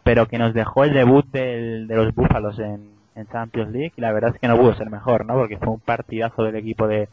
[0.05, 2.93] pero que nos dejó el debut del- de los Búfalos en,
[3.33, 5.35] Champions League y la verdad es que no pudo ser mejor, ¿no?
[5.35, 7.09] Porque fue un partidazo del equipo de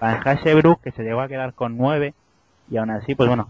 [0.00, 2.12] Van Hassebrook que se llegó a quedar con nueve
[2.70, 3.48] y aún así, pues bueno,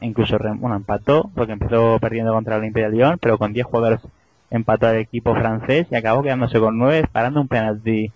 [0.00, 4.00] incluso bueno, empató, porque empezó perdiendo contra el Olimpia de Lyon, pero con 10 jugadores
[4.50, 8.12] empató al equipo francés y acabó quedándose con 9, parando un penalti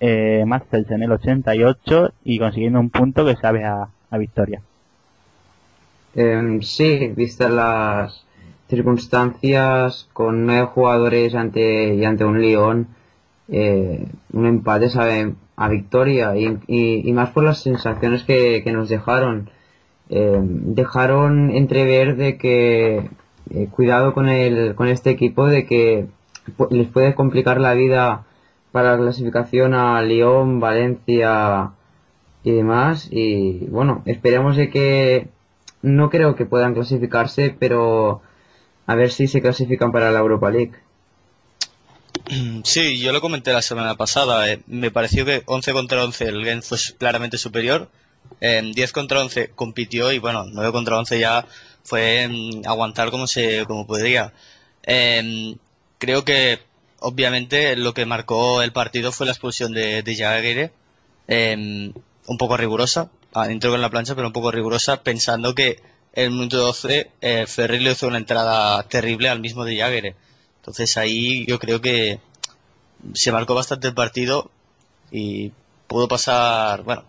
[0.00, 4.60] eh, Marcels en el 88 y consiguiendo un punto que sabe a, victoria.
[6.14, 8.24] Em, sí, vistas las
[8.68, 12.88] circunstancias, con nueve jugadores ante, y ante un Lyon,
[13.48, 18.88] eh, un empate sabe a victoria y, y- más por las sensaciones que, que nos
[18.88, 19.50] dejaron.
[20.08, 23.10] Em, dejaron entrever de que
[23.50, 26.06] eh, cuidado con, el, con este equipo, de que
[26.70, 28.24] les puede complicar la vida
[28.72, 31.72] para la clasificación a Lyon, Valencia
[32.44, 33.08] y demás.
[33.10, 35.28] Y bueno, esperemos de que
[35.82, 38.22] no creo que puedan clasificarse, pero
[38.86, 40.72] a ver si se clasifican para la Europa League.
[42.64, 44.50] Sí, yo lo comenté la semana pasada.
[44.50, 47.88] eh, me pareció que 11 contra 11 el Gent fue claramente superior.
[48.40, 51.46] En 10 contra 11 compitió y bueno, 9 contra 11 ya
[51.82, 52.28] fue
[52.66, 54.32] aguantar como se como podría.
[54.82, 55.56] Em,
[55.98, 56.60] creo que
[57.00, 60.70] obviamente lo que marcó el partido fue la expulsión de, de
[61.28, 61.92] em,
[62.26, 65.80] un poco rigurosa, ah, entró con la plancha pero un poco rigurosa pensando que
[66.12, 70.14] en el minuto 12 eh, le hizo una entrada terrible al mismo de Jagger.
[70.56, 72.20] Entonces ahí yo creo que
[73.14, 74.50] se marcó bastante el partido
[75.10, 75.52] y
[75.86, 77.04] pudo pasar, bueno,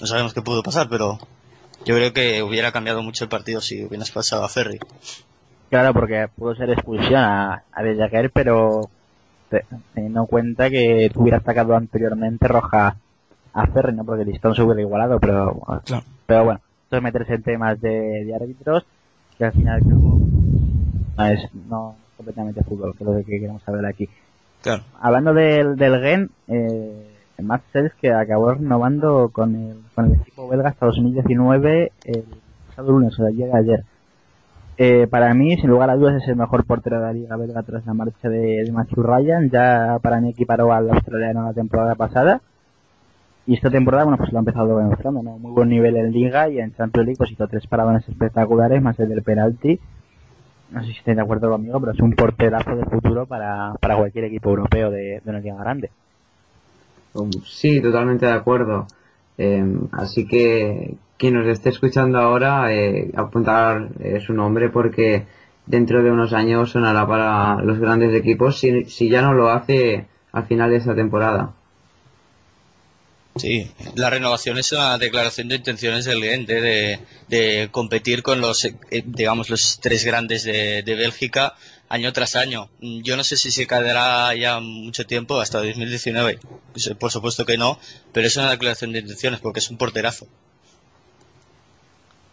[0.00, 1.18] no sabemos qué pudo pasar, pero
[1.84, 4.78] yo creo que hubiera cambiado mucho el partido si hubieras pasado a Ferry.
[5.70, 7.82] Claro, porque pudo ser expulsión a, a
[8.32, 8.90] pero
[9.94, 12.96] teniendo en cuenta que tú hubieras sacado anteriormente roja
[13.52, 14.04] a Ferri, ¿no?
[14.04, 16.04] Porque el listón se hubiera igualado, pero, Claro.
[16.26, 18.84] pero bueno, esto es meterse en temas de, de árbitros,
[19.36, 24.08] que al final no es no completamente fútbol, que es lo que queremos saber aquí.
[24.62, 24.82] Claro.
[25.00, 30.48] Hablando del, del Gen, eh, Matt Sells que acabó renovando con el, con el equipo
[30.48, 32.24] belga hasta 2019 el
[32.68, 33.84] pasado lunes, o sea, llega ayer.
[34.80, 37.64] Eh, para mí, sin lugar a dudas, es el mejor portero de la liga belga
[37.64, 39.50] tras la marcha de, Matthew Ryan.
[39.50, 42.40] Ya para mí equiparó al australiano la temporada pasada.
[43.44, 45.38] Y esta temporada, bueno, pues lo ha empezado demostrando, ¿no?
[45.38, 48.98] Muy buen nivel en Liga y en Champions League pues hizo tres paradones espectaculares, más
[49.00, 49.80] el del penalti.
[50.70, 53.96] No sé si estáis de acuerdo conmigo, pero es un porterazo de futuro para, para
[53.96, 55.90] cualquier equipo europeo de, de una liga grande.
[57.14, 58.86] Um, Sí, totalmente de acuerdo.
[59.38, 65.26] Em, así que quien nos esté escuchando ahora, eh, apuntar eh, su nombre porque
[65.66, 70.06] dentro de unos años sonará para los grandes equipos si, si ya no lo hace
[70.32, 71.52] al final de esta temporada.
[73.36, 76.98] Sí, la renovación es una declaración de intenciones del ¿eh?
[77.28, 81.54] de, competir con los, eh, digamos, los tres grandes de, de Bélgica
[81.88, 82.68] año tras año.
[82.80, 86.38] Yo no sé si se quedará ya mucho tiempo, hasta 2019.
[86.72, 87.78] Pues, Por supuesto que no,
[88.12, 90.26] pero es una declaración de intenciones porque es un porterazo.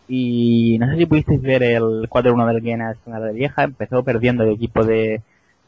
[0.07, 3.63] Y no sé si pudisteis ver el 4-1 del Viena en la Lieja.
[3.63, 5.21] Empezó perdiendo el equipo de,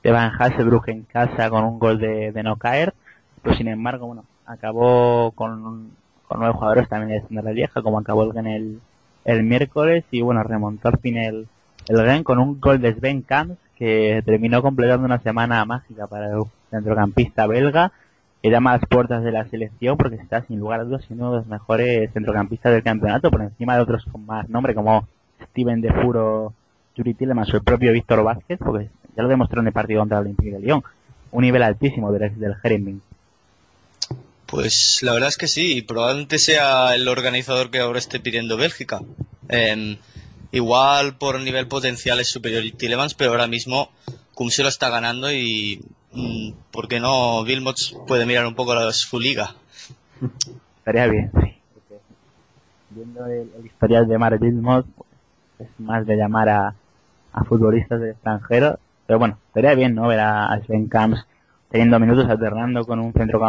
[0.04, 2.93] de Van Hasselbroek en casa con un gol de, de no caer.
[3.41, 5.91] Pero sin embargo, bueno, acabó con,
[6.28, 8.80] con nueve jugadores también de la Lieja, como acabó el el,
[9.26, 10.04] el miércoles.
[10.12, 11.47] Y bueno, remontó al fin el,
[11.88, 16.32] el Gen con un gol de Sven Kamps que terminó completando una semana mágica para
[16.32, 17.91] el centrocampista belga
[18.41, 21.26] que llama a las puertas de la selección porque está sin lugar a dudas siendo
[21.26, 25.08] uno de los mejores centrocampistas del campeonato por encima de otros con más nombre como
[25.50, 26.54] Steven De Furo,
[26.95, 30.19] Yuri Tillemans o el propio Víctor Vázquez porque ya lo demostró en el partido contra
[30.19, 30.84] el Olympique de Lyon
[31.32, 33.02] un nivel altísimo del, del Jeremín
[34.45, 39.02] Pues la verdad es que sí, probablemente sea el organizador que ahora esté pidiendo Bélgica.
[39.50, 39.97] Em,
[40.52, 43.89] igual por nivel potencial es superior Tillemans, pero ahora mismo
[44.34, 45.82] Cum se lo está ganando y
[46.72, 49.56] ¿por qué no Wilmots puede mirar un poco la, su liga?
[50.80, 52.02] estaría bien sí porque
[52.89, 56.76] viendo el, el historial de Mar Wilmot pues, es más de llamar a,
[57.34, 61.26] a futbolistas del extranjero pero bueno estaría bien no ver a, a Sven Kamps
[61.70, 63.41] teniendo minutos alternando con un centro,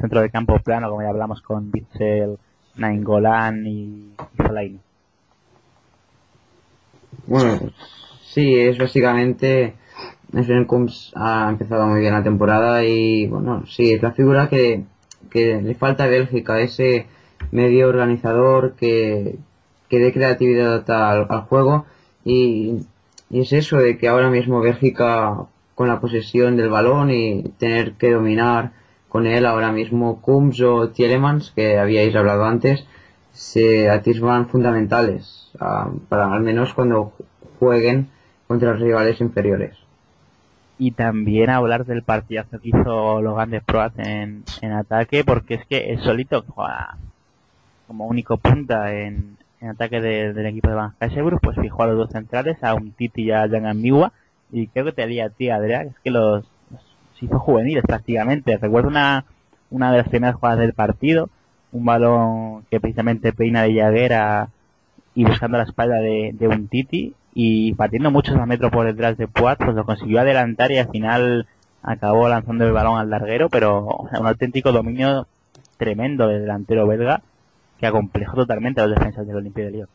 [0.00, 2.38] centro de campo plano como ya hablamos con Bitzel,
[2.76, 4.80] Nainggolan y, y Fellaini.
[7.26, 7.72] Bueno,
[8.22, 9.74] sí, es básicamente.
[10.42, 14.84] Sven Kums ha empezado muy bien la temporada y, bueno, sí, es la figura que,
[15.30, 17.06] que le falta a Bélgica, ese
[17.52, 19.36] medio organizador que,
[19.88, 21.84] que dé creatividad al, al juego
[22.24, 22.80] y,
[23.30, 28.12] es eso de que ahora mismo Bélgica con la posesión del balón y tener que
[28.12, 28.72] dominar
[29.08, 32.86] con él ahora mismo Kums o Tielemans, que habíais hablado antes,
[33.32, 37.24] se atisban fundamentales ah, para al menos cuando ju-
[37.58, 38.08] jueguen
[38.46, 39.76] contra los rivales inferiores.
[40.78, 45.66] Y también hablar del partidazo que hizo Logan de Proat en, en ataque, porque es
[45.66, 46.96] que el solito juega
[47.86, 51.86] como único punta en, en ataque de- del equipo de Van Hasebrug, pues fijó a
[51.86, 54.12] los dos centrales, a un Titi y a Jan Amigua,
[54.50, 56.82] y creo que te haría a ti, Adrián, es que los, los
[57.22, 58.56] hizo juveniles prácticamente.
[58.56, 59.24] Recuerdo una,
[59.70, 61.28] una de las primeras jugadas del partido,
[61.72, 64.48] un balón que precisamente peina de Llaguera
[65.14, 69.26] y buscando la espalda de, de un Titi y partiendo muchos metros por detrás de
[69.26, 71.46] Puat, pues lo consiguió adelantar y al final
[71.82, 75.26] acabó lanzando el balón al larguero, pero un auténtico dominio
[75.76, 77.22] tremendo del delantero belga
[77.78, 79.88] que acomplejó totalmente a los defensas del Olympique de Lyon.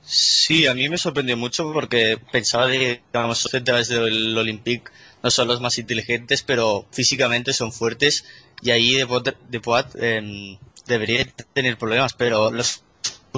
[0.00, 4.90] Sí, a mí me sorprendió mucho porque pensaba digamos, los centrales del Olympique
[5.22, 8.24] no son los más inteligentes, pero físicamente son fuertes
[8.62, 12.84] y ahí de, de em, debería tener problemas, pero los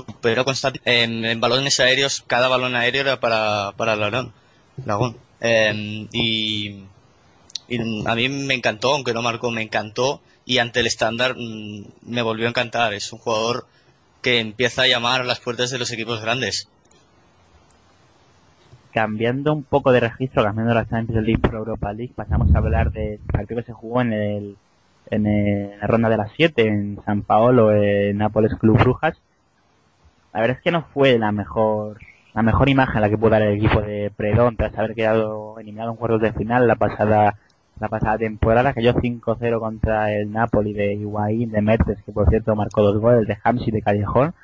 [0.06, 4.32] superó constante en, balones aéreos, cada balón aéreo era para, para Lagón.
[4.84, 5.16] Lagón.
[5.40, 6.84] Em, y,
[8.06, 12.22] a mí me encantó, aunque no marcó, me encantó y ante el estándar mm, me
[12.22, 12.92] volvió a encantar.
[12.94, 13.66] Es un jugador
[14.22, 16.68] que empieza a llamar a las puertas de los equipos grandes.
[18.92, 22.90] Cambiando un poco de registro, cambiando la Champions League por Europa League, pasamos a hablar
[22.90, 24.56] del partido que se jugó en el
[25.10, 29.16] en la ronda de las 7 en San Paolo, en Nápoles Club Brujas.
[30.32, 31.98] La verdad es que no fue la mejor
[32.32, 35.90] la mejor imagen la que pudo dar el equipo de Predón tras haber quedado eliminado
[35.90, 37.36] en cuartos de final la pasada
[37.80, 42.54] la pasada temporada, cayó 5-0 contra el Napoli de Higuaín, de Mertes, que por cierto
[42.54, 44.34] marcó dos goles, de Hamsi de Callejón,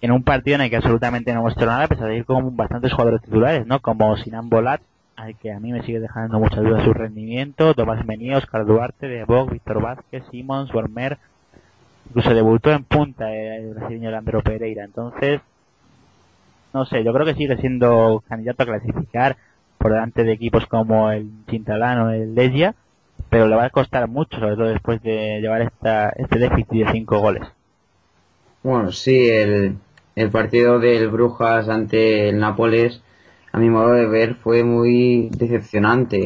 [0.00, 3.22] en un partido en el que absolutamente no mostró nada, a ir con bastantes jugadores
[3.22, 3.78] titulares, ¿no?
[3.78, 4.80] Como Sinan Bolat,
[5.14, 9.06] al que a mí me sigue dejando muchas dudas su rendimiento, Tomás Mení, Oscar Duarte,
[9.06, 11.18] De Bog, Víctor Vázquez, Simons, Wermer,
[12.08, 15.40] incluso debutó en punta el brasileño Leandro Pereira, entonces,
[16.72, 19.36] no sé, yo creo que sigue siendo candidato a clasificar
[19.78, 22.74] por delante de equipos como el Chintalano, el Legia,
[23.30, 26.92] pero le va a costar mucho, sobre todo después de llevar esta, este déficit de
[26.92, 27.42] cinco goles.
[28.62, 29.76] Bueno, sí, el,
[30.14, 33.02] el partido del Brujas ante el Nápoles,
[33.52, 36.18] a mi modo de ver, fue muy decepcionante.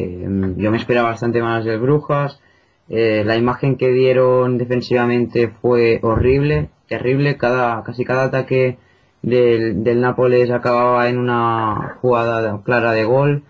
[0.55, 2.39] Yo me esperaba bastante más del Brujas.
[2.89, 7.37] Eh, la imagen que dieron defensivamente fue horrible, terrible.
[7.37, 8.77] Cada, casi cada ataque
[9.21, 13.43] del, del Nápoles acababa en una jugada clara de gol.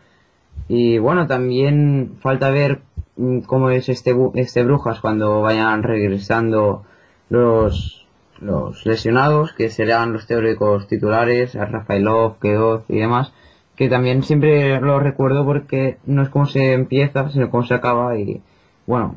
[0.67, 2.81] Y bueno, también falta ver
[3.15, 6.83] mm, cómo es este, este Brujas cuando vayan regresando
[7.29, 8.07] los,
[8.39, 13.33] los lesionados, que serán los teóricos titulares, a Rafaelov, Keoz y demás,
[13.75, 18.17] que también siempre lo recuerdo porque no es cómo se empieza, sino cómo se acaba
[18.17, 18.41] y
[18.87, 19.15] bueno,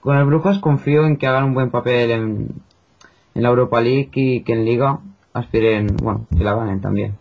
[0.00, 2.48] con el Brujas confío en que hagan un buen papel en,
[3.34, 4.98] en la Europa League y que en Liga
[5.34, 7.18] aspiren, bueno, que la ganen también.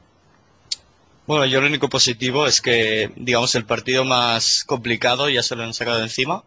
[1.28, 5.64] Bueno, yo lo único positivo es que, digamos, el partido más complicado ya se lo
[5.64, 6.44] han sacado encima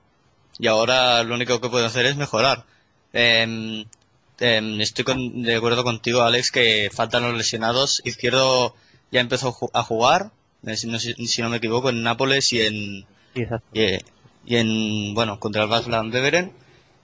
[0.59, 2.65] y ahora lo único que pueden hacer es mejorar.
[3.13, 3.85] Em,
[4.39, 8.03] estoy con- de acuerdo contigo, Alex, que faltan los lesionados.
[8.05, 8.75] Izquierdo
[9.11, 10.31] ya empezó a ju- a jugar,
[10.67, 13.67] eh, si no, si- si no me equivoco, en Nápoles y en, Sí, exacto.
[13.73, 14.05] y, eh,
[14.47, 16.53] y en bueno contra el Baslan Beveren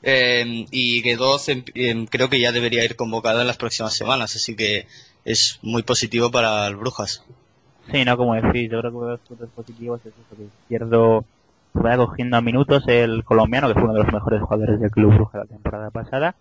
[0.02, 4.34] eh, y Guedoz em- em, creo que ya debería ir convocado en las próximas semanas
[4.36, 4.86] así que
[5.24, 7.22] es muy positivo para el Brujas
[7.90, 10.44] Sí, no, como decís, yo creo que uno de los puntos positivos es eso, que
[10.44, 11.24] Izquierdo
[11.72, 15.14] vaya cogiendo a minutos el colombiano, que fue uno de los mejores jugadores del Club
[15.14, 16.36] Bruja la temporada pasada,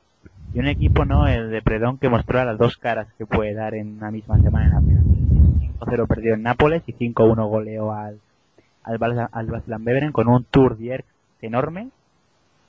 [0.53, 3.73] y un equipo, ¿no?, el de Predón, que mostró las dos caras que puede dar
[3.73, 5.71] en una misma semana en la Premier League.
[5.79, 8.19] 5-0 perdió en Nápoles y 5-1 goleó al,
[8.83, 11.07] al, Bas- al Baslan Beveren con un Tour Dierks
[11.41, 11.89] enorme,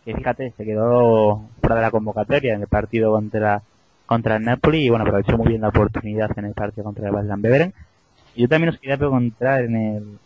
[0.05, 3.62] que fíjate, se quedó fuera de la convocatoria en el partido contra,
[4.07, 7.14] contra el Napoli, y bueno, aprovechó muy bien la oportunidad en el partido contra el
[7.14, 7.75] Baslan Beveren.
[8.35, 10.18] Y yo también os quería preguntar en el,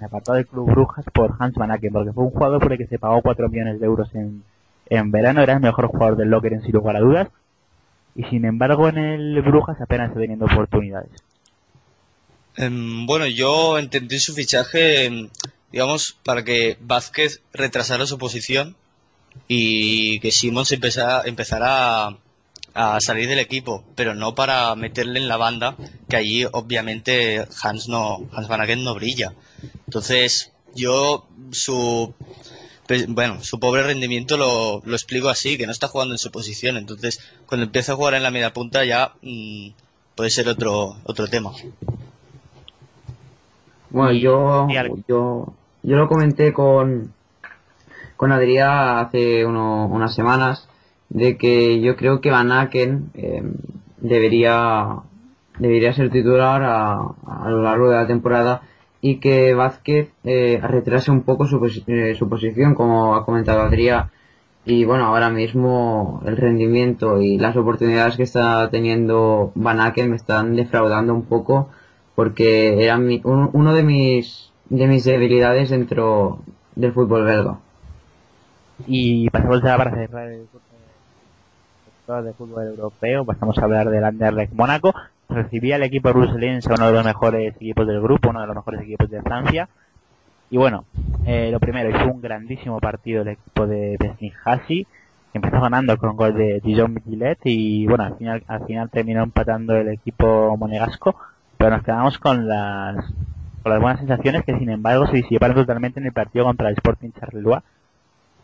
[0.00, 2.86] apartado del Club Brujas por Hans Van Aken, porque fue un jugador por el que
[2.86, 4.42] se pagó 4 millones de euros en,
[4.86, 7.28] en verano, era el mejor jugador del Locker en sin lugar a dudas,
[8.14, 11.10] y sin embargo en el Brujas apenas está teniendo oportunidades.
[12.56, 15.28] Em, bueno yo entendí su fichaje em,
[15.72, 18.76] digamos para que Vázquez retrasara su posición
[19.48, 22.16] y que Simons empezara, empezara
[22.74, 25.76] a, salir del equipo pero no para meterle en la banda
[26.08, 28.48] que allí obviamente Hans no Hans
[28.78, 29.32] no brilla
[29.86, 32.14] entonces yo su
[32.86, 36.30] pues, bueno, su pobre rendimiento lo, lo explico así, que no está jugando en su
[36.30, 36.76] posición.
[36.76, 39.68] Entonces, cuando empieza a jugar en la media punta ya mm,
[40.14, 41.52] puede ser otro otro tema.
[43.94, 44.66] Bueno, yo,
[45.08, 47.12] yo, yo lo comenté con,
[48.16, 50.68] con Adrián hace uno- unas semanas
[51.08, 53.42] de que yo creo que Van Aken eh,
[53.98, 54.96] debería,
[55.58, 58.62] debería ser titular a, a lo largo de la temporada
[59.00, 64.10] y que Vázquez eh, retrase un poco su, eh, su posición, como ha comentado Adrián.
[64.66, 70.16] Y bueno, ahora mismo el rendimiento y las oportunidades que está teniendo Van Aken me
[70.16, 71.68] están defraudando un poco
[72.14, 76.38] porque era mi- un- uno de mis, de mis debilidades dentro
[76.76, 77.58] del fútbol belga.
[78.86, 84.52] Y pasamos ya para cerrar el curso de, fútbol europeo, pasamos a hablar del Anderlecht
[84.52, 84.94] Mónaco.
[85.28, 88.82] Recibía el equipo bruselense, uno de los mejores equipos del grupo, uno de los mejores
[88.82, 89.68] equipos de Francia.
[90.50, 90.84] Y bueno,
[91.24, 94.84] eh, lo primero, hizo un grandísimo partido el equipo de Besnihasi,
[95.32, 99.22] que empezó ganando con gol de Dijon Gillet y bueno, al final, al final terminó
[99.22, 101.16] empatando el equipo monegasco,
[101.56, 102.96] pero nos quedamos con las,
[103.62, 106.74] con las buenas sensaciones que sin embargo se disiparon totalmente en el partido contra el
[106.74, 107.60] Sporting Charleroi,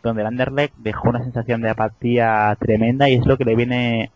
[0.02, 4.10] donde el Anderlecht dejó una sensación de apatía tremenda y es lo que le viene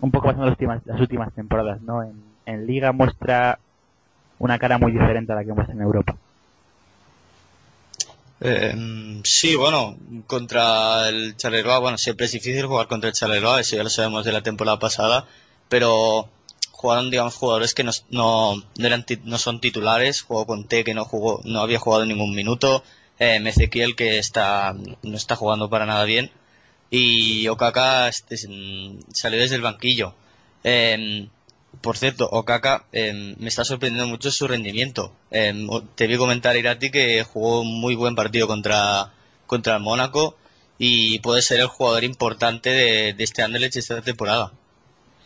[0.00, 2.02] un poco pasando las últimas, las últimas temporadas, ¿no?
[2.02, 3.58] En, en Liga muestra
[4.38, 6.16] una cara muy diferente a la que muestra en Europa.
[8.44, 9.96] Eh, sí, bueno,
[10.26, 14.24] contra el Charleroi, bueno, siempre es difícil jugar contra el Charleroi, eso ya lo sabemos
[14.24, 15.26] de la temporada pasada,
[15.68, 16.28] pero
[16.82, 18.88] jugaron, digamos, jugadores que no, no, no
[19.24, 22.82] no son titulares, jugó con T que no jugó, no había jugado ningún minuto,
[23.18, 26.30] eh, Ezequiel que está, no está jugando para nada bien,
[26.90, 30.14] y Okaka este, mm, salió desde el banquillo.
[30.64, 31.28] Eh,
[31.80, 35.12] por cierto, Okaka eh, me está sorprendiendo mucho su rendimiento.
[35.68, 39.12] O- te vi comentar, Irati, que jugó un muy buen partido contra,
[39.46, 40.36] contra el Mónaco
[40.78, 44.52] y puede ser el jugador importante de, de este Anderlecht esta temporada.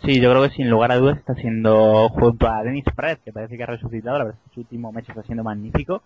[0.04, 3.32] Sí, yo creo que sin lugar a dudas está siendo junto a Dennis Pratt, que
[3.32, 6.02] parece que ha resucitado, la verdad es que su último mes está siendo magnífico.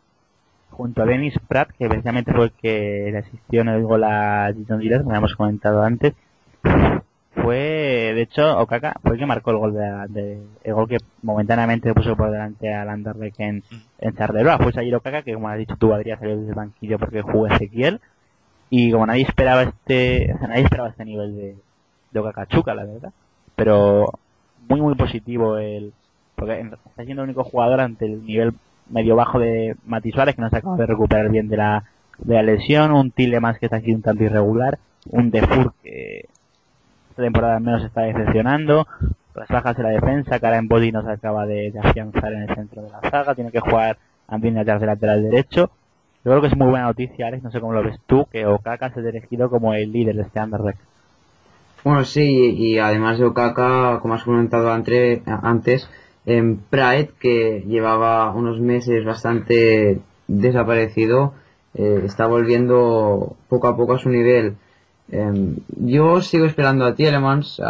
[0.71, 4.53] Junto a Dennis Pratt, que precisamente fue el que le asistió en el gol a
[4.57, 6.15] Giton Gilles, como habíamos comentado antes.
[7.35, 10.99] Fue, de hecho, Okaka fue el que marcó el gol de, de- el gol que
[11.23, 13.63] momentáneamente puso por delante al Anderlecht en,
[13.99, 14.59] en Charleroi.
[14.59, 17.47] Fue Sayir Okaka, que como has dicho tú, Adrián salió desde el banquillo porque jugó
[17.49, 18.01] Ezequiel.
[18.69, 21.57] Y como nadie esperaba este, o sea, nadie esperaba este nivel de,
[22.13, 23.13] de Okaka Chuca, la verdad
[23.65, 24.07] pero
[24.69, 25.93] muy muy positivo el
[26.37, 28.55] porque en- está siendo el único jugador ante el nivel
[28.89, 31.85] medio bajo de Mati Suárez que no se acaba de recuperar bien de la
[32.19, 34.79] de la lesión, un Tillemans que está aquí un tanto irregular,
[35.11, 36.27] un Defur que
[37.11, 38.87] esta temporada al menos está decepcionando,
[39.35, 42.55] las bajas de la defensa, Karen Body no se acaba de, de afianzar en el
[42.55, 43.97] centro de la saga, tiene que jugar
[44.29, 45.71] Anthony atrás de lateral derecho.
[46.25, 48.45] Yo creo que es muy buena noticia, Alex, no sé cómo lo ves tú, que
[48.47, 50.79] Okaka se ha elegido como el líder de este Anderlecht.
[51.85, 52.23] Bueno, sí,
[52.57, 55.89] y además de Okaka, como has comentado ante- antes,
[56.27, 61.33] en Praet, que llevaba unos meses bastante desaparecido,
[61.75, 64.57] eh, está volviendo poco a poco a su nivel.
[65.11, 67.61] Em, yo sigo esperando a Tielemans,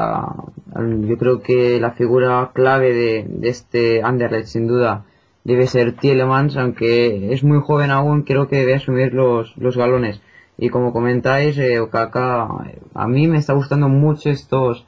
[1.08, 5.04] yo creo que la figura clave de, de este Anderlecht sin duda
[5.44, 10.20] debe ser Tielemans, aunque es muy joven aún, creo que debe asumir los, los galones.
[10.62, 12.46] Y como comentáis, eh, Okaka,
[12.92, 14.84] a mí me está gustando mucho estos,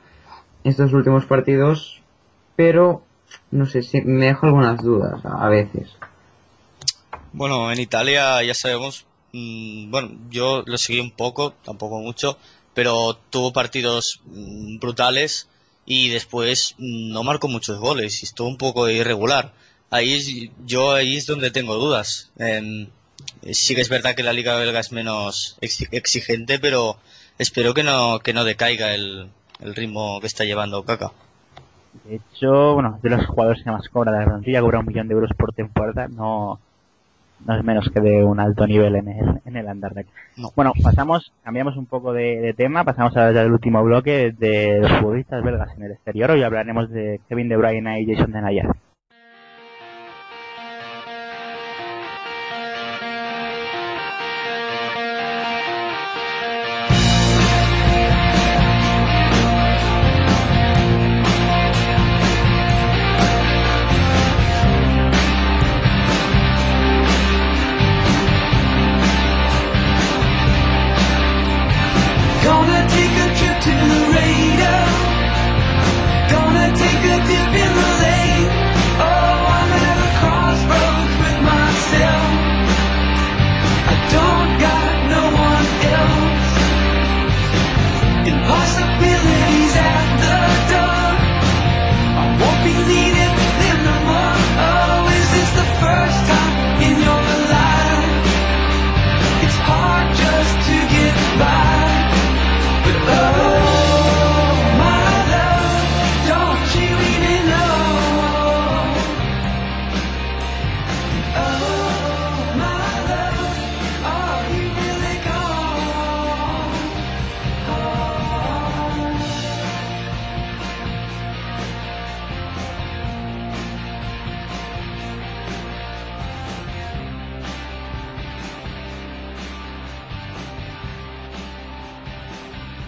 [0.64, 2.02] estos últimos partidos,
[2.56, 3.02] pero
[3.50, 5.88] no sé si me dejo algunas dudas a, veces.
[7.32, 12.36] Bueno, en Italia ya sabemos, mm, bueno, yo lo seguí un poco, tampoco mucho,
[12.74, 15.48] pero tuvo partidos mm, brutales
[15.86, 19.54] y después mm, no marcó muchos goles y estuvo un poco irregular.
[19.88, 22.30] Ahí es- yo ahí es donde tengo dudas.
[22.36, 22.88] Em,
[23.50, 26.96] sí que es verdad que la liga belga es menos exi- exigente, pero
[27.38, 29.28] espero que no que no decaiga el,
[29.60, 31.10] el ritmo que está llevando Kaka.
[32.04, 35.14] De hecho, bueno, de los jugadores que más cobra la plantilla, cobra un millón de
[35.14, 36.58] euros por temporada, no,
[37.44, 40.08] no es menos que de un alto nivel en el, en el Anderlecht.
[40.36, 40.50] No.
[40.56, 44.78] Bueno, pasamos, cambiamos un poco de, de tema, pasamos a ya el último bloque de
[44.80, 46.30] los futbolistas belgas en el exterior.
[46.30, 48.68] Hoy hablaremos de Kevin De Bruyne y Jason Denayer.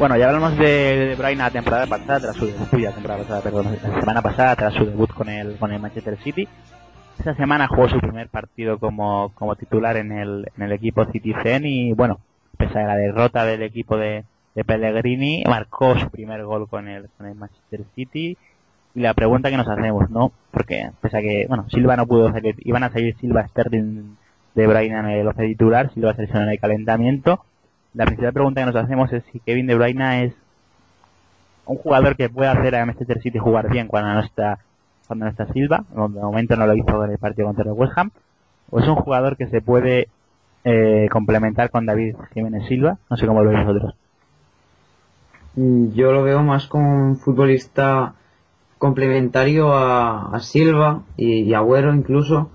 [0.04, 4.74] Bueno, ya hablamos de, de Bruyne la temporada pasada, tras su la semana pasada, tras
[4.74, 6.46] su debut con el, con el Manchester City.
[7.18, 11.64] Esta semana jugó su primer partido como, como titular en el, en el equipo Citizen
[11.64, 12.20] y bueno,
[12.58, 14.24] pese a la derrota del equipo de,
[14.54, 18.36] de Pellegrini, marcó su primer gol con el, con el Manchester City.
[18.94, 20.32] Y la pregunta que nos hacemos, ¿no?
[20.50, 24.16] Porque pese a que, bueno, Silva no pudo salir, iban a salir Silva, Sterling,
[24.54, 27.46] De Bruyne en el 11 titular, Silva se lesionó en el calentamiento.
[27.94, 30.34] La principal pregunta que nos hacemos es si Kevin De Bruyne es
[31.64, 34.58] un jugador que puede hacer a Manchester City jugar bien cuando no está
[35.06, 37.92] cuando no está Silva, de momento no lo hizo en el partido contra el West
[37.96, 38.10] Ham,
[38.70, 40.08] o es un jugador que se puede
[40.64, 43.94] eh, complementar con David Jiménez Silva, no sé cómo lo veis vosotros.
[45.56, 48.14] Mm, Yo lo veo más como un futbolista
[48.78, 52.50] complementario a, Silva y, y Agüero incluso.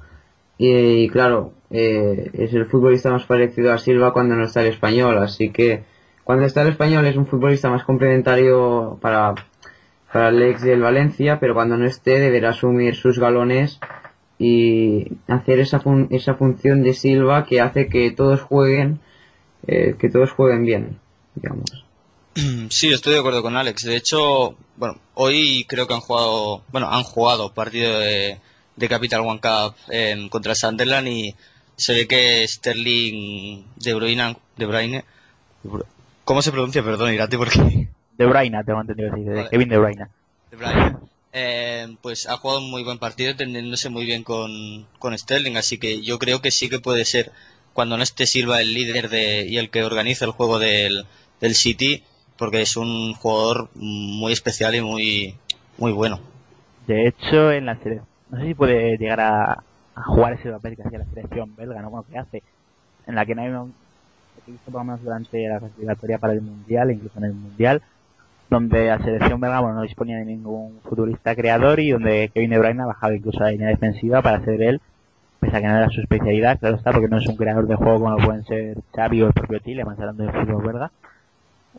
[0.58, 5.18] Y claro, eh, es el futbolista más parecido a Silva cuando no está el español.
[5.20, 5.84] Así que
[6.24, 9.34] cuando está el español es un futbolista más complementario para,
[10.12, 13.80] para el ex del Valencia, pero cuando no esté deberá asumir sus galones
[14.38, 19.00] y hacer esa, fun- esa función de Silva que hace que todos jueguen,
[19.68, 21.00] eh, que todos jueguen bien,
[21.36, 21.86] digamos.
[22.70, 23.84] Sí, estoy de acuerdo con Alex.
[23.84, 28.38] De hecho, bueno, hoy creo que han jugado, bueno, han jugado partido de,
[28.78, 31.36] de Capital One Cup en, contra Sunderland y
[31.80, 35.06] se ve que Sterling De Bruyne, De Bruyne,
[36.26, 36.84] ¿cómo se pronuncia?
[36.84, 39.50] Perdón, Irati, porque De Bruyne, tengo entendido de Vale.
[39.50, 40.08] Kevin De Bruyne.
[40.52, 40.98] De Bruyne,
[41.32, 45.78] eh, pues ha jugado un muy buen partido, entendiéndose muy bien con, con Sterling, así
[45.78, 47.32] que yo creo que sí que puede ser
[47.72, 51.06] cuando no esté Silva el líder de, y el que organiza el juego del,
[51.40, 52.04] del City,
[52.38, 55.36] porque es un jugador muy especial y muy,
[55.78, 56.20] muy bueno.
[56.88, 59.64] De hecho, en la selección, no sé si puede llegar a,
[60.00, 61.90] a jugar ese papel que hacía la selección belga, ¿no?
[61.90, 62.44] Bueno, que hace,
[63.08, 63.74] en la que no hay un,
[64.48, 67.82] he visto por lo menos durante la clasificatoria para el Mundial, incluso en el Mundial,
[68.50, 72.60] donde la selección belga bueno, no disponía de ningún futbolista creador y donde Kevin De
[72.60, 74.82] Bruyne ha bajado incluso a la línea defensiva para ser él,
[75.40, 77.76] pese a que no era su especialidad, claro está, porque no es un creador de
[77.76, 80.92] juego como lo pueden ser Xavi o el propio Tielemans hablando de fútbol belga,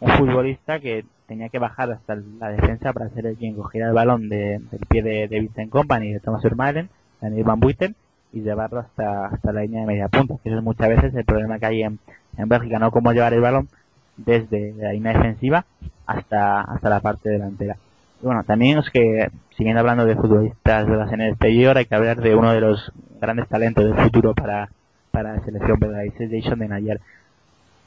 [0.01, 3.93] un futbolista que tenía que bajar hasta la defensa para ser el quien cogiera el
[3.95, 6.89] balón de- del pie de, de Vincent Company, de Thomas Vermaelen,
[7.21, 7.95] Daniel Van Buiten,
[8.33, 11.25] y llevarlo hasta, hasta la línea de media punta, que eso es muchas veces el
[11.25, 11.99] problema que hay en,
[12.37, 13.69] en Bélgica, no cómo llevar el balón
[14.17, 15.65] desde la línea defensiva
[16.07, 17.77] hasta, hasta la parte delantera.
[18.23, 21.95] Y bueno, también es que, siguiendo hablando de futbolistas de en el exterior, hay que
[21.95, 24.69] hablar de uno de los grandes talentos del futuro para,
[25.11, 27.01] para la selección belga, es Jason Denayer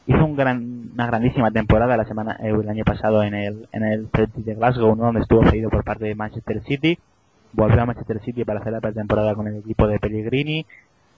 [0.06, 3.84] hizo un gran, una grandísima temporada la semana eh, el año pasado en el en
[3.84, 5.06] el de Glasgow, ¿no?
[5.06, 6.98] donde estuvo cedido por parte de Manchester City,
[7.54, 10.66] volvió a Manchester City para hacer la pretemporada con el equipo de Pellegrini,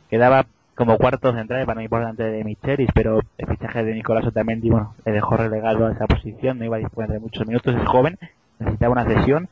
[0.09, 4.25] quedaba como cuarto central para mí por delante de Michelis, pero el fichaje de Nicolás
[4.25, 7.73] Otamendi, bueno, le dejó relegado a esa posición, no iba a disponer de muchos minutos,
[7.75, 8.17] es joven,
[8.59, 9.47] necesitaba una sesión.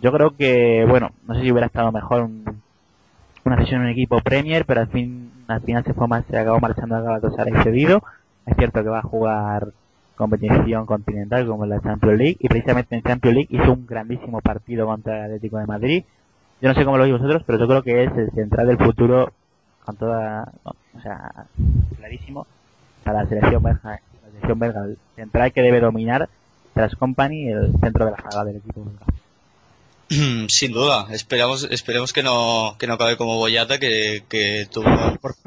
[0.00, 2.62] Yo creo que, bueno, no sé si hubiera estado mejor un-
[3.44, 6.38] una sesión en un equipo Premier, pero al fin, al final se fue más, se
[6.38, 8.02] acabó marchando a Galatasaray cedido.
[8.46, 9.68] Es cierto que va a jugar
[10.16, 14.86] competición continental como la Champions League y precisamente en Champions League hizo un grandísimo partido
[14.86, 16.04] contra el Atlético de Madrid.
[16.60, 18.78] Yo no sé cómo lo veis vosotros, pero yo creo que es el central del
[18.78, 19.32] futuro
[19.84, 21.46] con toda, o sea,
[21.96, 22.46] clarísimo
[23.02, 23.80] para la selección belga,
[24.22, 26.28] la selección belga, el central que debe dominar
[26.72, 29.04] tras Company el centro de la saga del equipo belga.
[30.48, 34.86] Sin duda, esperamos, esperemos que no, que no acabe como Boyata, que, que tuvo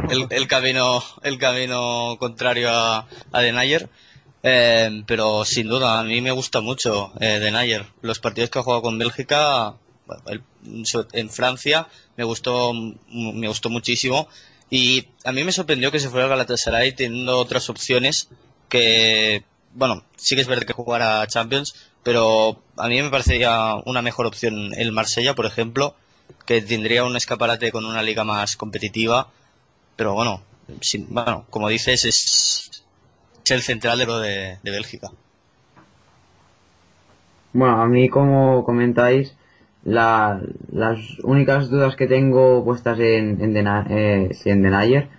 [0.10, 3.90] el, el camino, el camino contrario a, a Denayer.
[4.50, 7.84] Eh, pero sin duda, a mí me gusta mucho eh, Denayer.
[8.02, 9.76] Los partidos que ha jugado con Bélgica,
[11.14, 12.74] en Francia, me gustó,
[13.10, 14.28] me gustó muchísimo.
[14.70, 18.30] Y a mí me sorprendió que se fuera al Galatasaray teniendo otras opciones
[18.70, 19.44] que,
[19.74, 24.26] bueno, sí que es verdad que jugara Champions, pero a mí me parecería una mejor
[24.26, 25.96] opción el Marsella, por ejemplo,
[26.46, 29.30] que tendría un escaparate con una liga más competitiva,
[29.96, 30.44] pero bueno,
[30.82, 32.77] sin- bueno como dices, es,
[33.48, 34.06] es el central de
[34.64, 35.10] de, Bélgica.
[37.54, 39.36] Bueno, a mí, como comentáis,
[39.84, 40.42] la-
[40.72, 45.10] las únicas dudas que tengo puestas en, en, eh, en Denayer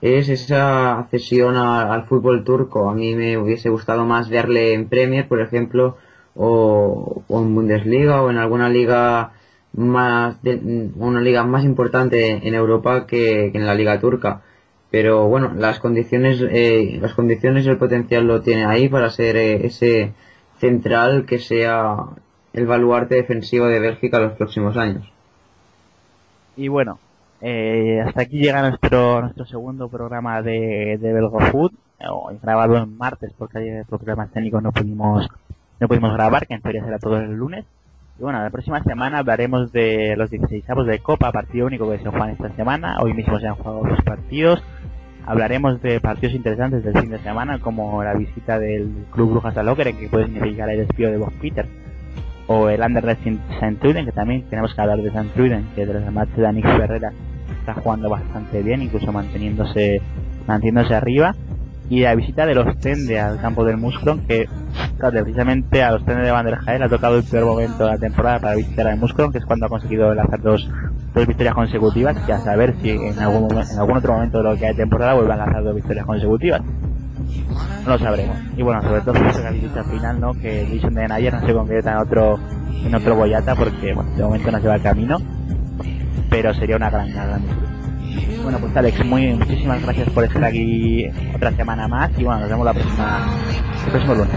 [0.00, 2.88] es esa cesión al fútbol turco.
[2.90, 5.96] A mí me hubiese gustado más verle en Premier, por ejemplo,
[6.34, 9.32] o, o en Bundesliga o en alguna liga
[9.72, 14.42] más de- una liga más importante en Europa que, que en la liga turca.
[14.90, 19.36] Pero bueno, las condiciones, eh, las condiciones y el potencial lo tiene ahí para ser
[19.36, 20.14] eh, ese
[20.58, 21.96] central que sea
[22.54, 25.10] el baluarte defensivo de Bélgica los próximos años.
[26.56, 26.98] Y bueno,
[27.42, 31.72] eh, hasta aquí llega nuestro nuestro segundo programa de, de Belgo Food.
[32.10, 35.28] hoy grabado en martes porque por problemas técnicos no pudimos
[35.80, 37.64] no pudimos grabar, que en teoría será todo el lunes.
[38.18, 42.08] Y bueno, la próxima semana hablaremos de los 16 de Copa, partido único que se
[42.08, 42.98] juega esta semana.
[43.00, 44.60] Hoy mismo se han jugado dos partidos.
[45.28, 49.62] Hablaremos de partidos interesantes del fin de semana, como la visita del Club Brujas a
[49.62, 51.66] Lokeren, que puede significar el despido de Bob Peter,
[52.46, 53.76] o el Anderlecht St.
[53.78, 55.28] Truden, que también tenemos que hablar de St.
[55.34, 57.12] Truden, que tras el match de Nick Ferreira
[57.60, 60.00] está jugando bastante bien, incluso manteniéndose,
[60.46, 61.34] manteniéndose arriba
[61.90, 64.48] y la visita de los Tende al campo del Muscron, que
[64.98, 67.98] precisamente a los Tende de Van der Jael ha tocado el peor momento de la
[67.98, 70.68] temporada para visitar al Muscron, que es cuando ha conseguido lanzar dos,
[71.14, 74.56] dos victorias consecutivas, y a saber si en algún, en algún otro momento de lo
[74.56, 76.60] que hay temporada vuelvan a lanzar dos victorias consecutivas.
[77.84, 78.36] No lo sabremos.
[78.56, 80.34] Y bueno, sobre todo la visita final, ¿no?
[80.34, 82.38] Que el Vision de Nayer no se convierta en otro,
[82.84, 85.16] en otro Boyata, porque bueno, de momento no se va el camino,
[86.28, 87.42] pero sería una gran, gran
[88.48, 92.48] bueno, pues Alex, muy, muchísimas gracias por estar aquí otra semana más y bueno, nos
[92.48, 93.28] vemos la próxima,
[93.84, 94.36] el próximo lunes.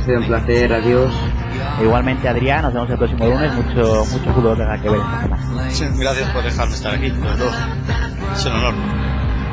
[0.00, 1.14] Ha sido un placer, adiós.
[1.80, 5.70] Igualmente Adrián, nos vemos el próximo lunes, mucho, mucho fútbol tenga que ver esta semana.
[5.70, 7.54] Sí, gracias por dejarme estar aquí, los dos.
[8.34, 8.74] Es un honor.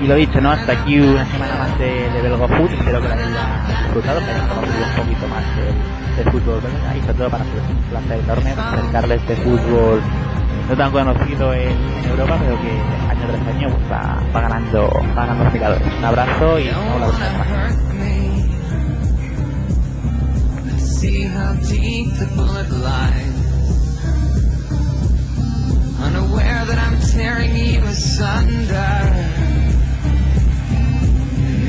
[0.01, 0.49] Y lo dicho, ¿no?
[0.49, 3.33] Hasta aquí una semana más de, de Belgo Food, espero que la hayan
[3.83, 7.43] disfrutado, que hayan conocido un poquito más del, del fútbol belga y sobre todo para
[7.43, 10.01] nosotros es un placer enorme acercarles este fútbol
[10.69, 12.71] no tan conocido en, Europa, pero que
[13.09, 15.93] año tras año pues, va, va ganando va ganando admiradores.
[15.97, 17.91] Un abrazo y nos vemos la próxima.
[26.01, 29.01] Unaware that I'm tearing you asunder.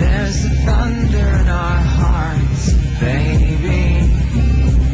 [0.00, 4.08] There's the thunder in our hearts, baby.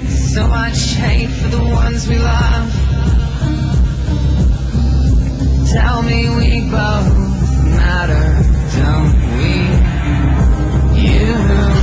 [0.09, 2.88] So much hate for the ones we love.
[5.73, 7.15] Tell me we both
[7.77, 8.43] matter,
[8.79, 11.03] don't we?
[11.03, 11.78] You.